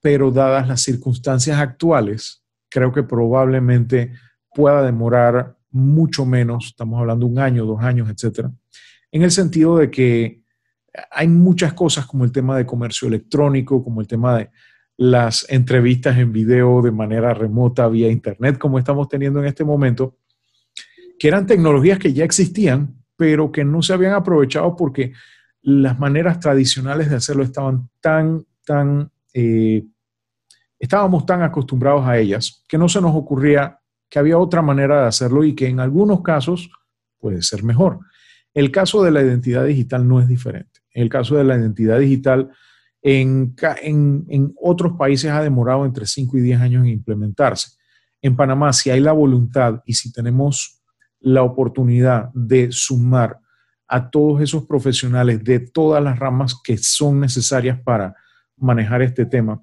pero 0.00 0.30
dadas 0.30 0.66
las 0.68 0.82
circunstancias 0.82 1.58
actuales, 1.58 2.42
creo 2.68 2.92
que 2.92 3.02
probablemente 3.02 4.12
pueda 4.54 4.82
demorar 4.82 5.56
mucho 5.70 6.26
menos, 6.26 6.66
estamos 6.66 7.00
hablando 7.00 7.26
un 7.26 7.38
año, 7.38 7.64
dos 7.64 7.82
años, 7.82 8.08
etcétera, 8.10 8.50
en 9.12 9.22
el 9.22 9.30
sentido 9.30 9.76
de 9.76 9.90
que 9.90 10.42
hay 11.10 11.28
muchas 11.28 11.72
cosas 11.72 12.06
como 12.06 12.24
el 12.24 12.32
tema 12.32 12.56
de 12.56 12.66
comercio 12.66 13.08
electrónico, 13.08 13.84
como 13.84 14.00
el 14.00 14.06
tema 14.06 14.38
de 14.38 14.50
las 14.96 15.46
entrevistas 15.48 16.18
en 16.18 16.32
video 16.32 16.82
de 16.82 16.90
manera 16.90 17.32
remota 17.32 17.88
vía 17.88 18.10
internet, 18.10 18.58
como 18.58 18.78
estamos 18.78 19.08
teniendo 19.08 19.40
en 19.40 19.46
este 19.46 19.64
momento, 19.64 20.18
que 21.18 21.28
eran 21.28 21.46
tecnologías 21.46 21.98
que 21.98 22.12
ya 22.12 22.24
existían, 22.24 23.02
pero 23.16 23.52
que 23.52 23.64
no 23.64 23.82
se 23.82 23.92
habían 23.92 24.14
aprovechado 24.14 24.76
porque 24.76 25.12
las 25.62 25.98
maneras 25.98 26.40
tradicionales 26.40 27.10
de 27.10 27.16
hacerlo 27.16 27.42
estaban 27.42 27.88
tan, 28.00 28.44
tan, 28.64 29.10
eh, 29.34 29.84
estábamos 30.78 31.26
tan 31.26 31.42
acostumbrados 31.42 32.06
a 32.06 32.18
ellas 32.18 32.64
que 32.68 32.78
no 32.78 32.88
se 32.88 33.00
nos 33.00 33.14
ocurría 33.14 33.78
que 34.08 34.18
había 34.18 34.38
otra 34.38 34.62
manera 34.62 35.02
de 35.02 35.08
hacerlo 35.08 35.44
y 35.44 35.54
que 35.54 35.68
en 35.68 35.78
algunos 35.80 36.22
casos 36.22 36.70
puede 37.18 37.42
ser 37.42 37.62
mejor. 37.62 38.00
El 38.52 38.72
caso 38.72 39.02
de 39.04 39.12
la 39.12 39.22
identidad 39.22 39.64
digital 39.64 40.06
no 40.08 40.20
es 40.20 40.26
diferente. 40.26 40.80
En 40.92 41.02
el 41.04 41.08
caso 41.08 41.36
de 41.36 41.44
la 41.44 41.56
identidad 41.56 42.00
digital, 42.00 42.50
en, 43.02 43.54
otros 44.60 44.94
países 44.98 45.30
ha 45.30 45.42
demorado 45.42 45.84
entre 45.84 46.06
5 46.06 46.36
y 46.38 46.40
10 46.40 46.60
años 46.60 46.84
en 46.84 46.90
implementarse. 46.90 47.76
En 48.20 48.36
Panamá, 48.36 48.72
si 48.72 48.90
hay 48.90 49.00
la 49.00 49.12
voluntad 49.12 49.82
y 49.86 49.94
si 49.94 50.12
tenemos 50.12 50.82
la 51.20 51.42
oportunidad 51.42 52.30
de 52.34 52.72
sumar 52.72 53.38
a 53.86 54.10
todos 54.10 54.40
esos 54.42 54.66
profesionales 54.66 55.42
de 55.44 55.60
todas 55.60 56.02
las 56.02 56.18
ramas 56.18 56.60
que 56.62 56.76
son 56.78 57.20
necesarias 57.20 57.78
para 57.82 58.14
manejar 58.60 59.02
este 59.02 59.26
tema, 59.26 59.62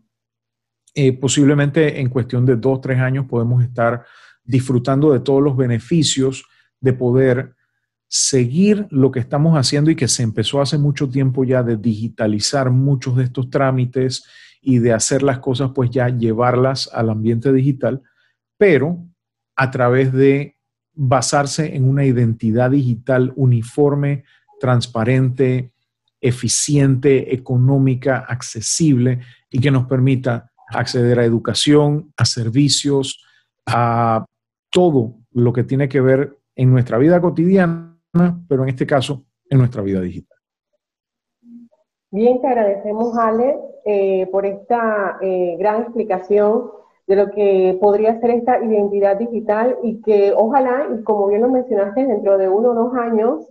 eh, 0.94 1.14
posiblemente 1.14 2.00
en 2.00 2.10
cuestión 2.10 2.46
de 2.46 2.56
dos, 2.56 2.82
tres 2.82 3.00
años 3.00 3.26
podemos 3.28 3.64
estar 3.64 4.04
disfrutando 4.44 5.14
de 5.14 5.20
todos 5.20 5.44
los 5.44 5.56
beneficios 5.56 6.46
de 6.80 6.94
poder 6.94 7.56
seguir 8.08 8.88
lo 8.90 9.12
que 9.12 9.20
estamos 9.20 9.58
haciendo 9.58 9.92
y 9.92 9.96
que 9.96 10.08
se 10.08 10.24
empezó 10.24 10.62
hace 10.62 10.78
mucho 10.78 11.10
tiempo 11.10 11.44
ya 11.44 11.62
de 11.62 11.76
digitalizar 11.76 12.72
muchos 12.72 13.18
de 13.18 13.26
estos 13.26 13.50
trámites 13.50 14.26
y 14.62 14.80
de 14.80 14.94
hacer 14.94 15.24
las 15.24 15.40
cosas, 15.40 15.72
pues 15.76 15.90
ya 15.90 16.10
llevarlas 16.10 16.90
al 16.94 17.10
ambiente 17.10 17.52
digital, 17.54 18.02
pero 18.58 19.06
a 19.56 19.72
través 19.72 20.14
de 20.14 20.58
basarse 20.94 21.76
en 21.76 21.88
una 21.88 22.06
identidad 22.06 22.72
digital 22.72 23.34
uniforme, 23.36 24.24
transparente, 24.60 25.72
eficiente, 26.20 27.34
económica, 27.34 28.26
accesible 28.28 29.20
y 29.50 29.60
que 29.60 29.72
nos 29.72 29.86
permita 29.86 30.52
acceder 30.70 31.20
a 31.20 31.26
educación, 31.26 32.14
a 32.18 32.26
servicios, 32.26 33.24
a 33.66 34.26
todo 34.70 35.16
lo 35.32 35.54
que 35.54 35.64
tiene 35.64 35.88
que 35.88 36.02
ver 36.02 36.38
en 36.56 36.72
nuestra 36.72 36.98
vida 36.98 37.22
cotidiana 37.22 37.98
pero 38.48 38.64
en 38.64 38.70
este 38.70 38.86
caso 38.86 39.26
en 39.50 39.60
nuestra 39.60 39.82
vida 39.82 40.02
digital. 40.02 40.38
Bien, 42.12 42.42
te 42.42 42.48
agradecemos, 42.48 43.18
Ale, 43.18 43.58
eh, 43.86 44.28
por 44.32 44.46
esta 44.46 45.18
eh, 45.22 45.56
gran 45.60 45.84
explicación 45.84 46.72
de 47.06 47.16
lo 47.16 47.32
que 47.32 47.78
podría 47.80 48.20
ser 48.20 48.32
esta 48.32 48.64
identidad 48.64 49.18
digital 49.18 49.78
y 49.84 50.02
que 50.02 50.34
ojalá, 50.36 50.88
y 50.98 51.04
como 51.04 51.28
bien 51.28 51.42
lo 51.42 51.50
mencionaste, 51.50 52.06
dentro 52.06 52.38
de 52.38 52.50
uno 52.50 52.72
o 52.72 52.74
dos 52.74 52.94
años 52.96 53.48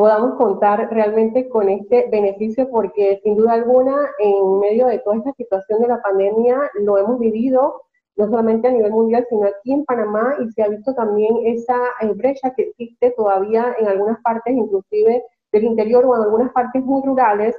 podamos 0.00 0.36
contar 0.36 0.88
realmente 0.90 1.46
con 1.50 1.68
este 1.68 2.08
beneficio 2.10 2.70
porque 2.70 3.20
sin 3.22 3.36
duda 3.36 3.52
alguna 3.52 4.08
en 4.18 4.58
medio 4.58 4.86
de 4.86 4.98
toda 5.00 5.16
esta 5.16 5.34
situación 5.34 5.82
de 5.82 5.88
la 5.88 6.00
pandemia 6.00 6.70
lo 6.80 6.96
hemos 6.96 7.18
vivido 7.18 7.82
no 8.16 8.26
solamente 8.30 8.68
a 8.68 8.70
nivel 8.70 8.92
mundial, 8.92 9.26
sino 9.28 9.44
aquí 9.44 9.74
en 9.74 9.84
Panamá, 9.84 10.36
y 10.40 10.50
se 10.52 10.62
ha 10.62 10.68
visto 10.68 10.94
también 10.94 11.36
esa 11.44 11.76
brecha 12.14 12.54
que 12.54 12.62
existe 12.62 13.10
todavía 13.10 13.74
en 13.78 13.88
algunas 13.88 14.18
partes, 14.22 14.54
inclusive 14.56 15.22
del 15.52 15.64
interior 15.64 16.06
o 16.06 16.16
en 16.16 16.22
algunas 16.22 16.50
partes 16.52 16.82
muy 16.82 17.02
rurales, 17.04 17.54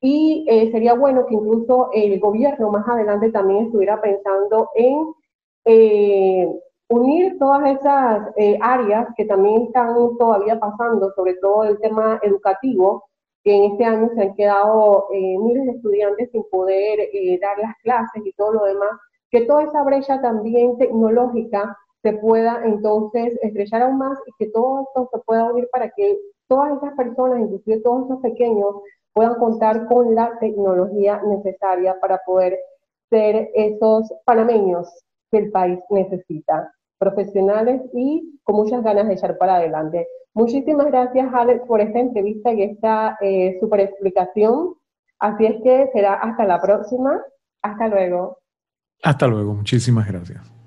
y 0.00 0.46
eh, 0.48 0.70
sería 0.72 0.94
bueno 0.94 1.26
que 1.26 1.34
incluso 1.34 1.90
el 1.92 2.18
gobierno 2.20 2.70
más 2.70 2.88
adelante 2.88 3.30
también 3.30 3.66
estuviera 3.66 4.00
pensando 4.00 4.70
en 4.74 5.12
eh, 5.66 6.48
unir 6.92 7.38
todas 7.38 7.78
esas 7.78 8.28
áreas 8.60 9.08
que 9.16 9.24
también 9.24 9.62
están 9.62 9.94
todavía 10.18 10.60
pasando, 10.60 11.12
sobre 11.14 11.34
todo 11.34 11.64
el 11.64 11.78
tema 11.80 12.20
educativo, 12.22 13.04
que 13.44 13.54
en 13.56 13.72
este 13.72 13.84
año 13.84 14.10
se 14.14 14.22
han 14.22 14.34
quedado 14.34 15.08
miles 15.10 15.66
de 15.66 15.72
estudiantes 15.72 16.30
sin 16.30 16.44
poder 16.50 16.98
dar 17.40 17.58
las 17.58 17.74
clases 17.82 18.22
y 18.24 18.32
todo 18.34 18.52
lo 18.52 18.64
demás, 18.64 18.90
que 19.30 19.46
toda 19.46 19.64
esa 19.64 19.82
brecha 19.82 20.20
también 20.20 20.76
tecnológica 20.78 21.76
se 22.02 22.12
pueda 22.14 22.60
entonces 22.64 23.38
estrechar 23.42 23.82
aún 23.82 23.98
más 23.98 24.18
y 24.26 24.32
que 24.38 24.50
todo 24.50 24.82
esto 24.82 25.08
se 25.12 25.18
pueda 25.20 25.50
unir 25.50 25.68
para 25.72 25.88
que 25.90 26.18
todas 26.48 26.76
esas 26.76 26.94
personas, 26.94 27.40
inclusive 27.40 27.80
todos 27.80 28.06
esos 28.06 28.20
pequeños, 28.20 28.76
puedan 29.14 29.34
contar 29.36 29.86
con 29.86 30.14
la 30.14 30.38
tecnología 30.38 31.22
necesaria 31.24 31.98
para 32.00 32.18
poder 32.26 32.58
ser 33.08 33.50
esos 33.54 34.12
panameños 34.24 34.88
que 35.30 35.38
el 35.38 35.50
país 35.50 35.78
necesita, 35.90 36.72
profesionales 37.02 37.82
y 37.92 38.38
con 38.44 38.56
muchas 38.56 38.82
ganas 38.82 39.08
de 39.08 39.14
echar 39.14 39.36
para 39.36 39.56
adelante. 39.56 40.06
Muchísimas 40.34 40.86
gracias, 40.86 41.28
Alex, 41.34 41.62
por 41.66 41.80
esta 41.80 41.98
entrevista 41.98 42.52
y 42.52 42.62
esta 42.62 43.18
eh, 43.20 43.58
super 43.60 43.80
explicación. 43.80 44.74
Así 45.18 45.46
es 45.46 45.56
que 45.62 45.90
será 45.92 46.14
hasta 46.14 46.44
la 46.44 46.60
próxima. 46.60 47.20
Hasta 47.62 47.88
luego. 47.88 48.38
Hasta 49.02 49.26
luego, 49.26 49.52
muchísimas 49.54 50.06
gracias. 50.06 50.61